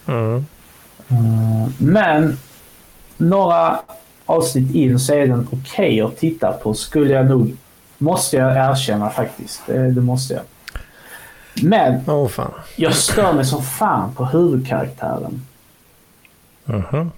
[0.07, 0.45] Mm.
[1.11, 2.37] Eh, men
[3.17, 3.79] några
[4.25, 7.57] avsnitt in så är den okej okay att titta på skulle jag nog,
[7.97, 9.61] måste jag erkänna faktiskt.
[9.65, 10.43] Det, det måste jag.
[11.63, 12.51] Men oh, fan.
[12.75, 15.45] jag stör mig som fan på huvudkaraktären.
[16.65, 17.09] Mm -hmm.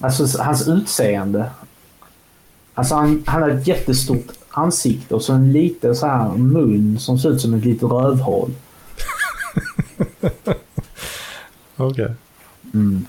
[0.00, 1.50] Alltså hans utseende.
[2.74, 7.18] Alltså han, han har ett jättestort ansikte och så en liten så här mun som
[7.18, 8.50] ser ut som ett litet rövhål.
[11.76, 12.04] Okej.
[12.04, 12.08] Okay.
[12.74, 13.06] Mm.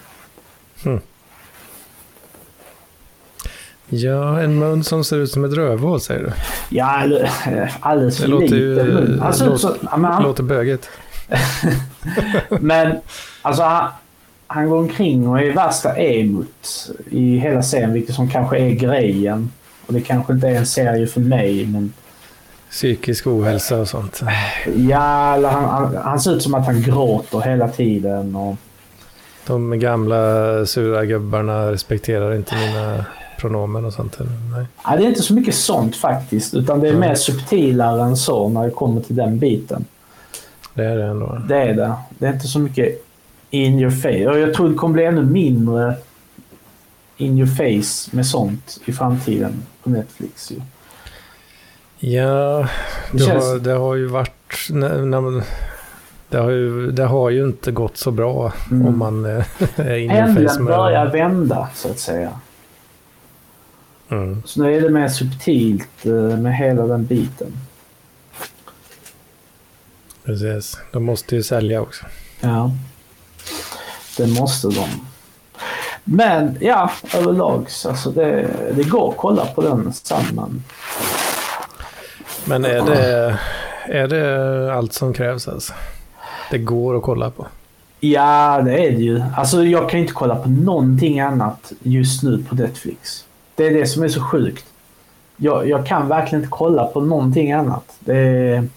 [0.84, 1.00] Hmm.
[3.90, 6.32] Ja, en mun som ser ut som ett rövhål säger du?
[6.76, 7.04] Ja,
[7.80, 9.20] alldeles för det liten mun.
[9.20, 10.90] Han låter, så, han, låter bögigt.
[12.50, 12.98] men
[13.42, 13.90] alltså han,
[14.48, 19.52] han går omkring och är värsta emot i hela serien, vilket som kanske är grejen.
[19.86, 21.94] Och det kanske inte är en serie för mig, men...
[22.70, 24.22] Psykisk ohälsa och sånt.
[24.76, 28.36] Ja, eller han, han, han ser ut som att han gråter hela tiden.
[28.36, 28.56] Och...
[29.48, 33.06] De gamla sura gubbarna respekterar inte mina
[33.40, 34.18] pronomen och sånt?
[34.52, 34.66] Nej.
[34.84, 37.10] Ja, det är inte så mycket sånt faktiskt, utan det är mm.
[37.10, 39.86] mer subtilare än så när det kommer till den biten.
[40.74, 41.42] Det är det ändå.
[41.48, 41.94] Det är det.
[42.10, 43.06] Det är inte så mycket
[43.50, 44.30] in your face.
[44.30, 45.96] Och jag tror det kommer bli ännu mindre
[47.18, 50.52] in your face med sånt i framtiden på Netflix.
[50.52, 50.62] Ju.
[52.00, 52.68] Ja,
[53.12, 53.44] det, känns...
[53.44, 54.70] har, det har ju varit...
[54.70, 55.44] När, när man,
[56.30, 58.88] det, har ju, det har ju inte gått så bra mm.
[58.88, 59.26] om man
[59.76, 60.60] är in your face.
[60.60, 62.40] Med börjar vända, så att säga.
[64.10, 64.44] Mm.
[64.46, 67.54] Så nu är det mer subtilt eh, med hela den biten.
[70.26, 70.78] Precis.
[70.92, 72.06] De måste ju sälja också.
[72.40, 72.72] Ja.
[74.18, 74.88] Det måste de.
[76.04, 80.64] Men ja, överlag så alltså det, det går att kolla på den Sandman.
[82.46, 83.40] Men är det,
[83.86, 85.74] är det allt som krävs alltså?
[86.52, 87.48] Det går att kolla på?
[88.00, 89.22] Ja, det är det ju.
[89.36, 93.26] Alltså jag kan inte kolla på någonting annat just nu på Netflix.
[93.56, 94.66] Det är det som är så sjukt.
[95.38, 97.96] Jag, jag kan verkligen inte kolla på någonting annat.
[98.00, 98.68] Det är...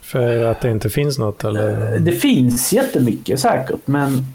[0.00, 1.98] För att det inte finns något eller?
[1.98, 4.26] Det finns jättemycket säkert men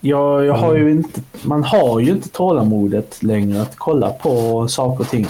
[0.00, 0.98] jag, jag har ju mm.
[0.98, 5.26] inte, man har ju inte tålamodet längre att kolla på saker och ting.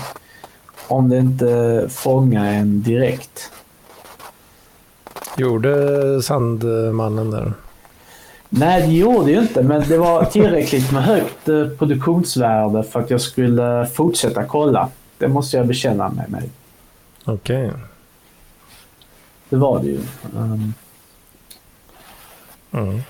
[0.89, 3.51] Om det inte fångar en direkt.
[5.37, 7.53] Gjorde Sandmannen där?
[8.49, 13.11] Nej, det gjorde ju inte, men det var tillräckligt med högt eh, produktionsvärde för att
[13.11, 14.89] jag skulle fortsätta kolla.
[15.19, 16.51] Det måste jag bekänna med mig.
[17.25, 17.67] Okej.
[17.67, 17.81] Okay.
[19.49, 20.01] Det var det ju.
[20.37, 20.75] Um,
[22.71, 23.03] mm.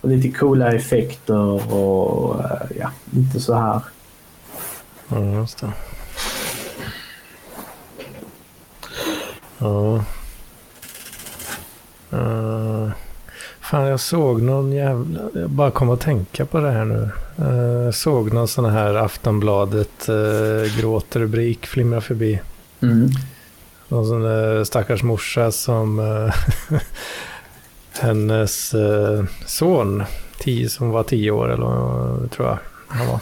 [0.00, 3.80] och lite coola effekter och uh, ja, lite så här.
[5.08, 5.72] Ja, just det.
[9.58, 10.04] Ja.
[12.12, 12.90] Uh.
[13.60, 15.20] Fan, jag såg någon jävla...
[15.34, 17.10] Jag bara kom att tänka på det här nu.
[17.46, 22.40] Uh, såg någon sån här Aftonbladet uh, gråtrubrik flimra förbi.
[22.80, 23.10] Mm.
[23.88, 25.98] Någon sån där stackars morsa som...
[25.98, 26.34] Uh,
[28.00, 30.02] hennes uh, son,
[30.38, 32.58] tio, som var tio år eller tror jag
[32.88, 33.20] han var.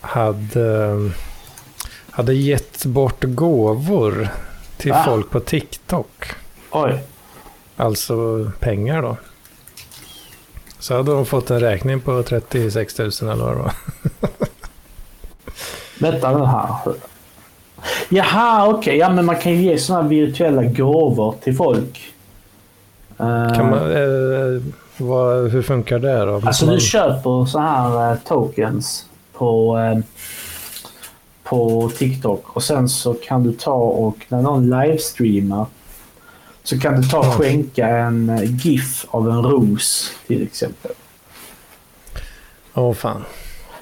[0.00, 1.10] Hade,
[2.10, 4.28] hade gett bort gåvor
[4.76, 5.02] till Va?
[5.04, 6.24] folk på TikTok.
[6.70, 7.02] Oj.
[7.76, 9.16] Alltså pengar då.
[10.78, 13.72] Så hade de fått en räkning på 36 000 eller vad det var.
[16.10, 16.76] Vänta nu här.
[18.08, 18.78] Jaha, okej.
[18.78, 18.96] Okay.
[18.96, 22.14] Ja, men man kan ju ge sådana virtuella gåvor till folk.
[23.16, 24.62] Kan man, eh,
[24.96, 26.40] vad, hur funkar det då?
[26.44, 26.74] Alltså man...
[26.74, 29.98] du köper så här eh, tokens på, eh,
[31.42, 35.66] på TikTok och sen så kan du ta och när någon livestreamar
[36.64, 40.92] så kan du ta och skänka en eh, GIF av en ros till exempel.
[42.74, 43.24] Åh oh, fan.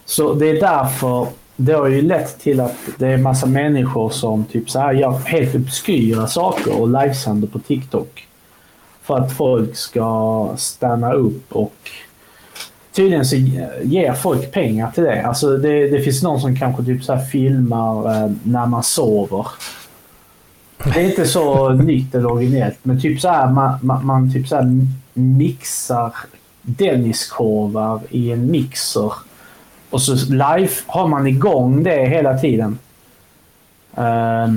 [0.05, 1.27] Så det är därför
[1.57, 5.11] det har ju lett till att det är massa människor som typ så här gör
[5.11, 8.27] helt obskyra saker och livesänder på TikTok.
[9.03, 11.75] För att folk ska stanna upp och
[12.93, 13.37] tydligen så
[13.83, 15.23] ger folk pengar till det.
[15.23, 19.47] Alltså det, det finns någon som kanske typ så filmar eh, när man sover
[20.85, 24.49] det är inte så nytt eller originellt, men typ så här, man, man, man typ
[24.49, 26.15] så här mixar
[26.63, 29.13] Denniskorvar i en mixer.
[29.91, 32.79] Och så live har man igång det hela tiden.
[33.99, 34.55] Uh,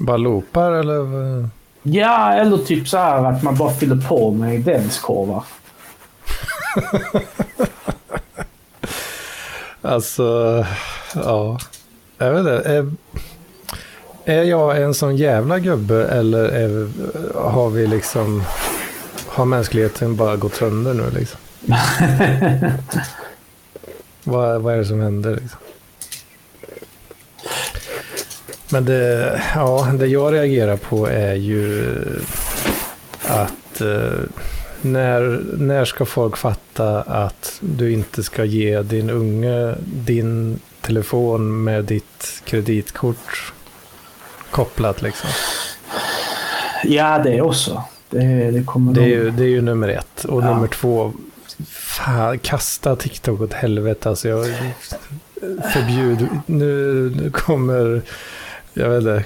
[0.00, 1.48] bara loopar eller?
[1.82, 5.44] Ja, eller typ så här att man bara fyller på med Denniskorvar.
[9.82, 10.64] alltså,
[11.14, 11.58] ja.
[12.18, 12.92] Jag vet inte.
[14.30, 16.88] Är, jag en sån jävla gubbe eller är,
[17.34, 18.42] har vi liksom...
[19.26, 21.40] Har mänskligheten bara gått sönder nu liksom?
[24.24, 25.58] vad, vad är det som händer liksom?
[28.72, 31.96] Men det, ja, det jag reagerar på är ju
[33.22, 34.20] att eh,
[34.80, 41.84] när, när ska folk fatta att du inte ska ge din unge din telefon med
[41.84, 43.52] ditt kreditkort
[44.50, 45.30] kopplat liksom?
[46.84, 47.82] Ja, det också.
[48.10, 50.24] Det, det kommer Det är, ju, det är ju nummer ett.
[50.24, 50.54] Och Ja.
[50.54, 51.12] nummer två,
[51.68, 54.08] fan, kasta TikTok åt helvete.
[54.08, 54.46] Alltså jag
[55.72, 58.02] förbjud, nu, nu kommer,
[58.74, 59.24] jag vet inte,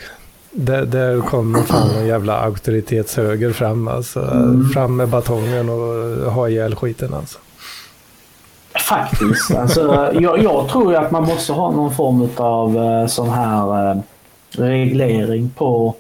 [0.51, 3.89] där, där kommer fan en jävla auktoritetshöger fram.
[3.89, 4.21] Alltså.
[4.21, 4.69] Mm.
[4.69, 7.39] Fram med batongen och ha ihjäl skiten alltså.
[8.89, 9.55] Faktiskt.
[9.55, 13.97] Alltså, jag, jag tror att man måste ha någon form av uh, sån här eh,
[14.59, 15.95] reglering på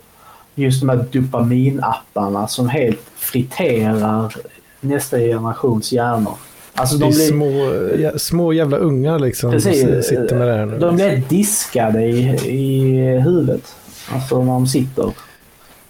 [0.55, 4.35] just de här dopaminapparna som helt friterar
[4.81, 6.35] nästa generations hjärnor.
[6.75, 10.07] Alltså de blir, små, ja, små jävla ungar liksom Precis.
[10.07, 10.79] sitter med det här nu.
[10.79, 13.75] de blir diskade i, i huvudet.
[14.13, 15.13] Alltså när de sitter.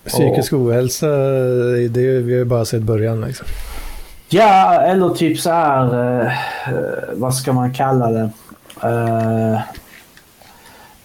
[0.06, 3.46] Psykisk ohälsa, det är, vi har ju bara sett början liksom.
[4.28, 6.20] Ja, eller typ så här...
[6.20, 6.26] eh,
[6.68, 6.78] eh,
[7.12, 8.30] vad ska man kalla det?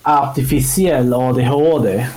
[0.09, 2.07] Artificiell ADHD.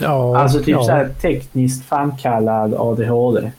[0.00, 0.84] Ja, Alltså typ ja.
[0.84, 3.52] så tekniskt framkallad ADHD.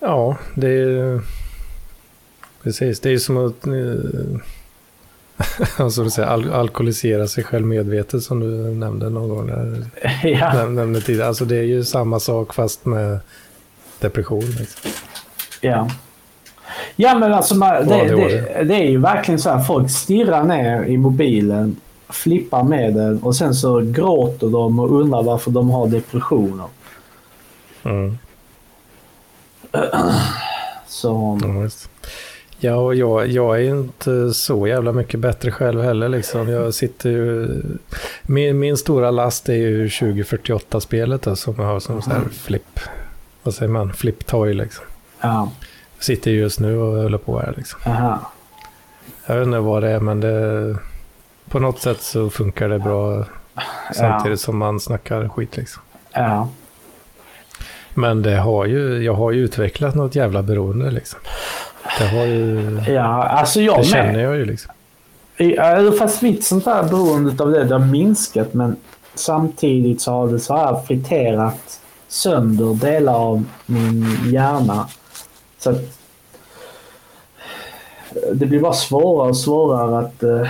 [0.00, 1.20] Ja, det är
[2.62, 3.74] Precis, det är som att eh,
[5.84, 9.46] alltså, säga, al alkoholisera sig själv medvetet som du nämnde någon gång.
[9.46, 9.84] Där,
[10.22, 11.28] ja, näm- nämnde tidigare.
[11.28, 13.20] Alltså det är ju samma sak fast med
[14.00, 14.40] depression.
[14.58, 14.90] Liksom.
[15.60, 15.90] ja.
[16.96, 19.60] Ja men alltså man, det, det, det är ju verkligen så här.
[19.60, 21.76] Folk stirrar ner i mobilen,
[22.08, 26.66] flippar med den och sen så gråter de och undrar varför de har depressioner.
[27.82, 28.18] Mm.
[30.86, 31.38] Så,
[32.64, 36.08] Ja, och jag, jag är ju inte så jävla mycket bättre själv heller.
[36.08, 36.48] Liksom.
[36.48, 37.48] Jag sitter ju,
[38.22, 42.80] min, min stora last är ju 2048-spelet då, som jag har som så här flip,
[43.42, 44.84] vad säger man, flip toy liksom.
[45.20, 45.50] ja.
[46.02, 47.80] Sitter just nu och håller på här liksom.
[47.86, 48.30] Aha.
[49.26, 50.76] Jag vet inte vad det är, men det,
[51.50, 53.24] på något sätt så funkar det bra
[53.94, 55.82] samtidigt som man snackar skit liksom.
[56.12, 56.48] Ja.
[57.94, 61.20] Men det har ju, jag har ju utvecklat något jävla beroende liksom.
[61.98, 63.86] Det har ju, Ja, alltså jag det med.
[63.86, 64.72] känner jag ju liksom.
[65.36, 68.76] Ja, fast mitt sånt där beroendet av det, det har minskat men
[69.14, 74.88] samtidigt så har det så här friterat sönder delar av min hjärna.
[75.62, 75.98] Så att
[78.32, 80.40] det blir bara svårare och svårare att eh,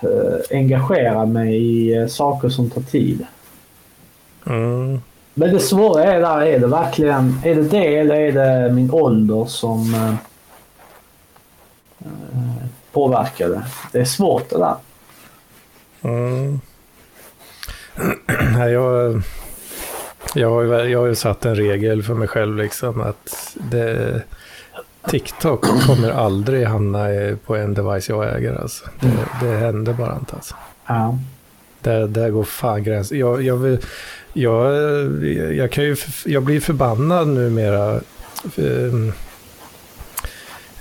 [0.00, 3.26] eh, engagera mig i eh, saker som tar tid.
[4.46, 5.00] Mm.
[5.34, 8.90] Men det svåra är där, är det verkligen, är det det eller är det min
[8.90, 10.14] ålder som eh,
[11.98, 13.62] eh, påverkar det?
[13.92, 14.76] Det är svårt det där.
[16.02, 16.60] Mm.
[18.72, 19.22] Jag,
[20.34, 24.22] jag, har ju, jag har ju satt en regel för mig själv liksom att det,
[25.08, 27.06] TikTok kommer aldrig hamna
[27.46, 28.54] på en device jag äger.
[28.62, 28.84] Alltså.
[29.00, 29.10] Det,
[29.46, 30.34] det händer bara inte.
[30.36, 30.54] Alltså.
[30.86, 31.18] Ja.
[31.80, 33.18] Där, där går fan gränsen.
[33.18, 33.78] Jag, jag, vill,
[34.32, 34.74] jag,
[35.54, 38.00] jag, kan ju, f- jag blir förbannad numera.
[38.56, 39.12] Ehm,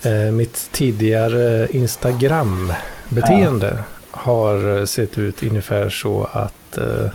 [0.03, 3.78] eh, mitt tidigare Instagram-beteende
[4.11, 7.05] har sett ut ungefär så att eh,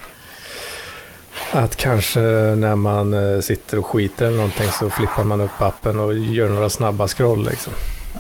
[1.53, 2.21] att kanske
[2.57, 6.49] när man eh, sitter och skiter eller någonting så flippar man upp appen och gör
[6.49, 7.73] några snabba scroll liksom.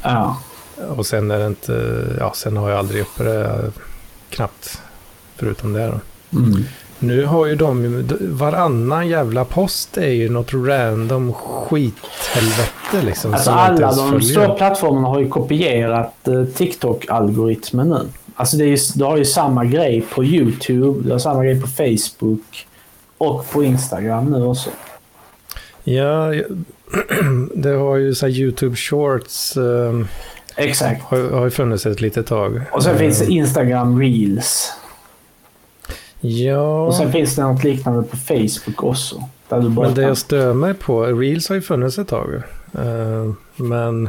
[0.02, 0.36] Ja.
[0.96, 3.70] Och sen är det inte, ja sen har jag aldrig uppe det eh,
[4.30, 4.82] knappt
[5.36, 6.00] förutom det då.
[6.38, 6.64] Mm.
[6.98, 13.34] Nu har ju de, varannan jävla post är ju något random skithelvete liksom.
[13.34, 18.08] Alltså alla de stora plattformarna har ju kopierat eh, TikTok-algoritmen nu.
[18.36, 21.60] Alltså det är ju, du har ju samma grej på YouTube, du har samma grej
[21.60, 22.66] på Facebook
[23.18, 24.70] och på Instagram nu också.
[25.84, 26.32] Ja,
[27.54, 30.00] det har ju så YouTube Shorts eh,
[30.56, 31.02] Exakt.
[31.02, 32.62] har, har ju funnits ett litet tag.
[32.72, 34.72] Och sen finns det Instagram Reels.
[36.20, 39.28] Ja, Och sen finns det något liknande på Facebook också.
[39.48, 42.34] Där du bara men det jag stör mig på, Reels har ju funnits ett tag.
[42.74, 44.08] Eh, men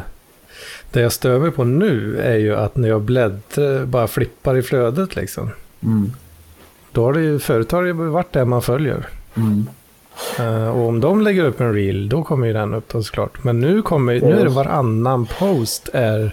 [0.92, 4.62] det jag stör mig på nu är ju att när jag bläddrar, bara flippar i
[4.62, 5.50] flödet liksom.
[5.84, 6.12] Mm.
[6.98, 9.08] Då har det ju, förut har det varit det man följer.
[9.36, 9.68] Mm.
[10.40, 13.44] Eh, och om de lägger upp en reel, då kommer ju den upp då såklart.
[13.44, 16.32] Men nu, kommer, nu är det varannan post är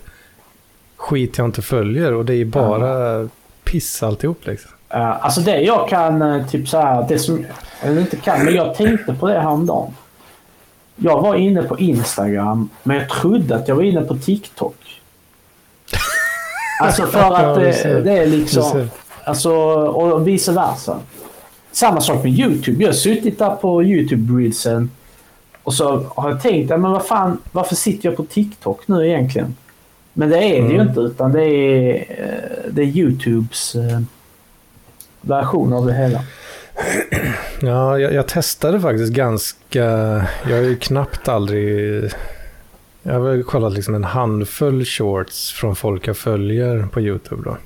[0.97, 3.29] skit jag inte följer och det är bara
[3.65, 4.71] piss alltihop liksom.
[4.95, 7.47] Uh, alltså det jag kan, uh, typ så här, det som,
[7.81, 9.95] eller inte kan, men jag tänkte på det häromdagen.
[10.97, 14.77] Jag var inne på Instagram, men jag trodde att jag var inne på TikTok.
[16.81, 18.89] Alltså för att det, det är liksom,
[19.25, 21.01] alltså, och vice versa.
[21.73, 22.83] Samma sak med YouTube.
[22.83, 24.89] Jag har suttit där på YouTube-reelsen
[25.63, 29.57] och så har jag tänkt, men vad fan, varför sitter jag på TikTok nu egentligen?
[30.13, 30.73] Men det är det mm.
[30.73, 34.01] ju inte utan det är, eh, det är YouTubes eh,
[35.21, 36.21] version av det hela.
[37.61, 39.85] Ja, jag, jag, testade faktiskt ganska...
[40.49, 42.11] Jag har ju knappt aldrig...
[43.03, 47.57] Jag har väl kollat liksom en handfull shorts från folk jag följer på YouTube då.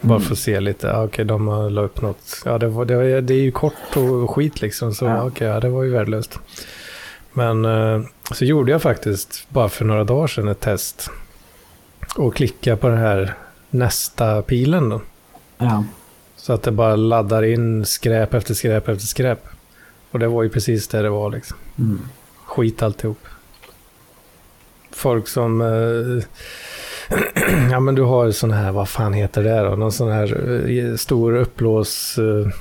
[0.00, 0.26] Bara mm.
[0.26, 2.42] för att se lite, okej okay, de har la upp något.
[2.44, 5.16] Ja, det, var, det, det är ju kort och skit liksom, så ja.
[5.16, 6.38] okej, okay, ja, det var ju värdelöst.
[7.32, 11.10] Men eh, så gjorde jag faktiskt bara för några dagar sedan ett test.
[12.16, 13.34] Och klicka på den här
[13.70, 15.00] nästa pilen då.
[15.58, 15.84] Ja.
[16.36, 19.48] Så att det bara laddar in skräp efter skräp efter skräp.
[20.10, 21.56] Och det var ju precis det det var liksom.
[21.78, 22.00] Mm.
[22.44, 23.18] Skit alltihop.
[24.90, 25.60] Folk som...
[25.60, 26.24] Eh,
[27.70, 29.76] ja men du har sån här, vad fan heter det då?
[29.76, 32.18] Någon sån här eh, stor uppblås...
[32.18, 32.52] Eh,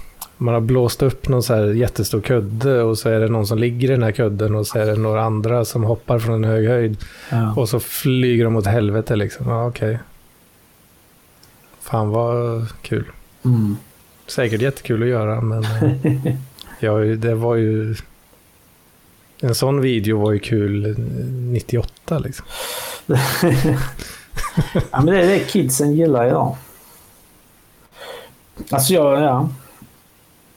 [0.41, 3.57] man har blåst upp någon så här jättestor kudde och så är det någon som
[3.57, 6.43] ligger i den här kudden och så är det några andra som hoppar från en
[6.43, 6.97] hög höjd.
[7.29, 7.53] Ja.
[7.55, 9.49] Och så flyger de åt helvete liksom.
[9.49, 9.89] Ja, okej.
[9.89, 9.99] Okay.
[11.81, 13.05] Fan vad kul.
[13.45, 13.77] Mm.
[14.27, 16.35] Säkert jättekul att göra, men eh,
[16.79, 17.95] ja, det var ju...
[19.41, 20.95] En sån video var ju kul
[21.51, 22.45] 98 liksom.
[24.73, 26.55] ja, men det är det kidsen gillar idag.
[28.69, 29.49] Alltså jag, ja.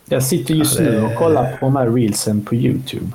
[0.05, 0.91] Jag sitter just ja, det...
[0.91, 3.13] nu och kollar på de här reelsen på YouTube.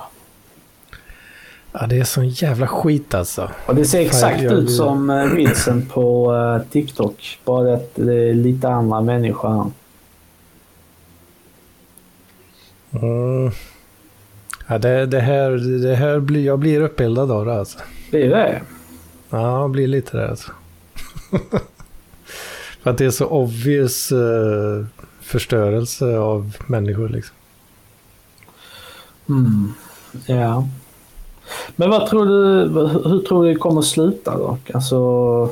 [1.71, 3.51] Ja, det är sån jävla skit alltså.
[3.65, 7.39] Och det ser exakt jag, ut som eh, reelsen på uh, TikTok.
[7.45, 9.71] Bara att det är lite andra människor.
[12.91, 13.51] Mm.
[14.67, 15.51] Ja, det, det, här,
[15.87, 17.79] det här blir, jag blir uppbildad av det alltså.
[18.09, 18.61] Blir det?
[19.29, 20.51] Ja, jag blir lite det alltså.
[22.81, 24.85] För att det är så obvious uh,
[25.21, 27.35] förstörelse av människor liksom.
[29.29, 29.73] Mm.
[30.25, 30.67] Ja.
[31.75, 32.69] Men vad tror du,
[33.09, 34.57] hur tror du det kommer att sluta då?
[34.73, 35.49] Alltså,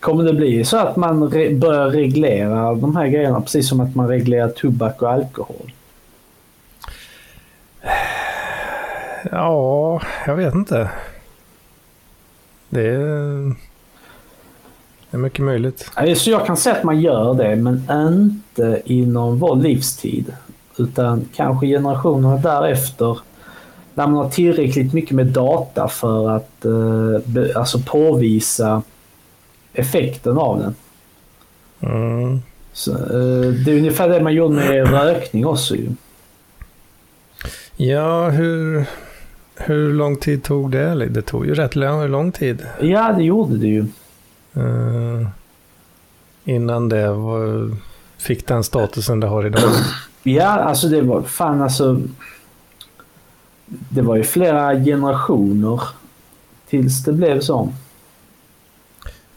[0.00, 3.94] kommer det bli så att man re börjar reglera de här grejerna precis som att
[3.94, 5.72] man reglerar tobak och alkohol?
[9.30, 10.90] Ja, jag vet inte.
[12.68, 13.54] Det är,
[15.10, 15.90] det är mycket möjligt.
[16.16, 20.32] Så jag kan säga att man gör det, men inte inom vår livstid.
[20.76, 23.18] Utan kanske generationerna därefter.
[23.94, 28.82] När man har tillräckligt mycket med data för att eh, alltså påvisa
[29.72, 30.74] effekten av den.
[31.80, 32.42] Mm.
[32.72, 35.88] Så, eh, det är ungefär det man gjorde med rökning också ju.
[37.76, 38.84] Ja, hur,
[39.56, 41.06] hur lång tid tog det?
[41.06, 42.66] Det tog ju rätt lång, lång tid.
[42.80, 43.86] Ja, det gjorde det ju.
[44.56, 45.28] Uh,
[46.44, 47.70] innan det var,
[48.18, 49.70] fick den statusen det har idag.
[50.22, 52.00] Ja, alltså det var fan alltså.
[53.66, 55.80] Det var ju flera generationer
[56.68, 57.72] tills det blev så.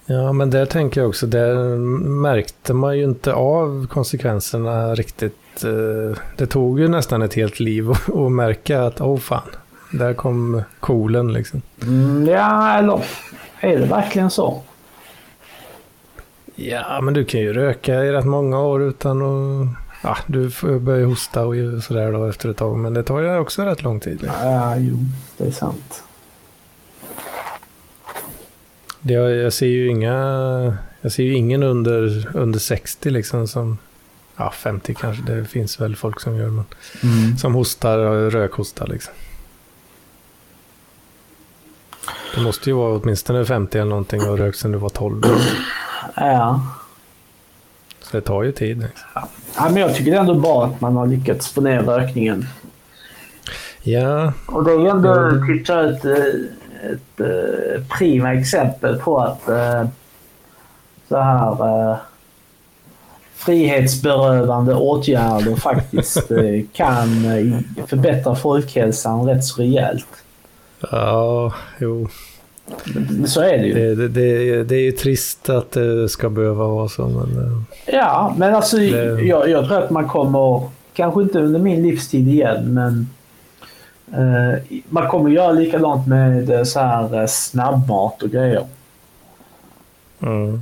[0.06, 6.18] Ja, men där tänker jag också, där märkte man ju inte av konsekvenserna riktigt Eh,
[6.38, 9.50] det tog ju nästan ett helt liv att märka att åh oh, fan,
[9.92, 11.62] där kom kolen liksom.
[11.82, 13.04] Mm, ja, eller
[13.60, 14.62] är det verkligen så?
[16.56, 19.68] Ja, men du kan ju röka i rätt många år utan att...
[20.04, 20.50] Ja, du
[20.80, 24.00] börjar hosta och sådär då efter ett tag, men det tar ju också rätt lång
[24.00, 24.22] tid.
[24.22, 24.50] Liksom.
[24.50, 24.98] Ja, jo,
[25.38, 26.04] det är sant.
[29.02, 30.78] Det, jag ser ju inga...
[31.02, 33.78] Jag ser ju ingen under, under 60 liksom som
[34.38, 36.66] ja, 50 kanske, det finns väl folk som gör, men
[37.04, 37.38] mm.
[37.38, 37.98] som hostar,
[38.30, 39.14] rökhosta liksom.
[42.36, 45.22] Det måste ju vara åtminstone 50 eller någonting och rökt sedan du var 12.
[46.16, 46.62] Ja.
[48.02, 48.88] Så det tar ju tid.
[49.16, 49.28] Ja.
[49.56, 49.70] ja.
[49.70, 52.48] men jag tycker det är ändå bra att man har lyckats få ner rökningen.
[53.84, 54.34] Ja.
[54.46, 55.14] Och det är ändå
[55.66, 56.36] så ett, ett,
[56.92, 59.88] ett eh, prima exempel på att eh,
[61.10, 61.98] så här
[63.46, 70.08] frihetsberövande åtgärder faktiskt eh, kan eh, förbättra folkhälsan rätt så rejält.
[70.92, 72.08] Ja, jo.
[73.26, 73.96] Så är det ju.
[73.96, 77.08] Det, det, det, är ju trist att det ska behöva vara så.
[77.08, 79.22] Men, eh, ja, men alltså det...
[79.22, 80.62] jag, jag tror att man kommer,
[80.94, 83.10] kanske inte under min livstid igen, men
[84.14, 84.60] eh,
[84.90, 88.66] man kommer göra likadant med så här snabbmat och grejer.
[90.22, 90.62] Mm.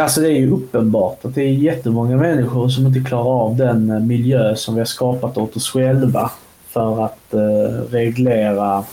[0.00, 4.06] Alltså det är ju uppenbart att det är jättemånga människor som inte klarar av den
[4.06, 6.30] miljö som vi har skapat åt oss själva
[6.68, 8.84] för att eh, reglera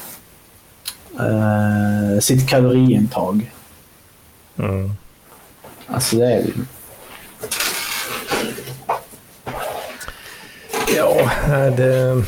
[1.20, 3.52] eh, sitt kaloriintag.
[4.58, 4.92] Mm.
[5.88, 6.54] Alltså det är ju.
[10.98, 11.30] Ja,
[11.78, 12.24] det...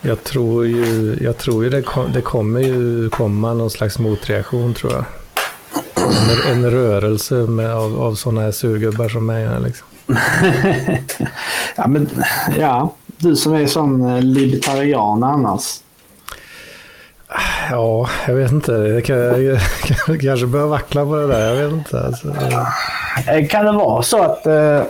[0.00, 4.74] Jag tror ju, jag tror ju det, kom, det kommer ju komma någon slags motreaktion
[4.74, 5.04] tror jag.
[6.50, 9.48] En, en rörelse med, av, av sådana här surgubbar som mig.
[9.64, 9.86] Liksom.
[11.76, 12.08] ja, men,
[12.58, 15.80] ja, du som är sån eh, libertarian annars.
[17.70, 18.72] Ja, jag vet inte.
[18.72, 19.60] Jag, kan, jag,
[20.20, 21.48] kanske börjar vackla på det där.
[21.54, 22.00] Jag vet inte.
[22.00, 22.66] Alltså, det-
[23.28, 24.82] Eh, Kan det vara så att eh,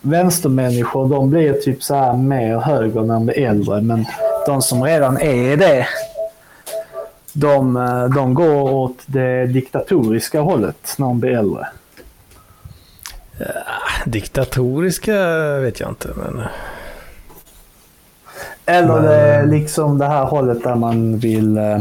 [0.00, 4.06] vänstermänniskor de blir typ så här mer höger när de blir äldre men
[4.46, 5.86] de som redan är det
[7.32, 11.66] de, eh, de går åt det diktatoriska hållet när de blir äldre.
[14.04, 15.14] diktatoriska
[15.60, 16.08] vet jag inte.
[16.16, 16.42] Men...
[18.66, 21.78] Eller det, liksom det här hållet där man vill eh,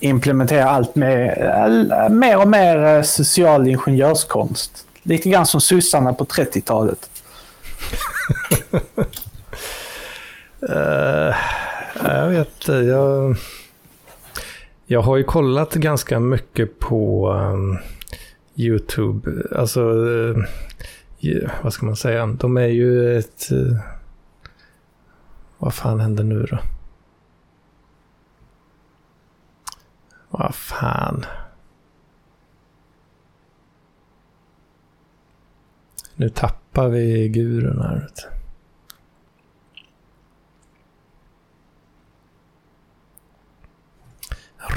[0.00, 1.44] implementera allt mer,
[1.92, 4.86] eh, mer och mer eh, social ingenjörskonst.
[5.02, 7.10] Lite grann som sossarna på 30-talet.
[10.68, 11.34] Eh,
[12.04, 12.72] jag vet inte.
[12.72, 13.36] Jag,
[14.86, 17.78] jag har ju kollat ganska mycket på um,
[18.56, 19.30] YouTube.
[19.56, 19.80] Alltså,
[21.18, 22.26] ju- vad ska man säga?
[22.26, 23.50] De är ju ett...
[23.52, 23.76] eh,
[25.62, 26.58] vad fan händer nu då?
[30.30, 31.24] Vad fan.
[36.14, 38.00] Nu tappar vi gurun här.
[38.00, 38.28] vet du.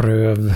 [0.03, 0.56] Röv.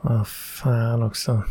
[0.00, 1.42] Vad fan också.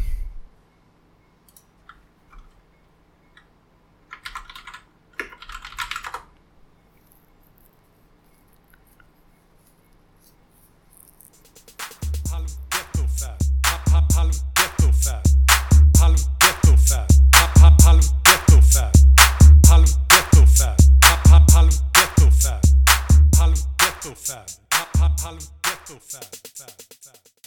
[25.22, 25.50] Halv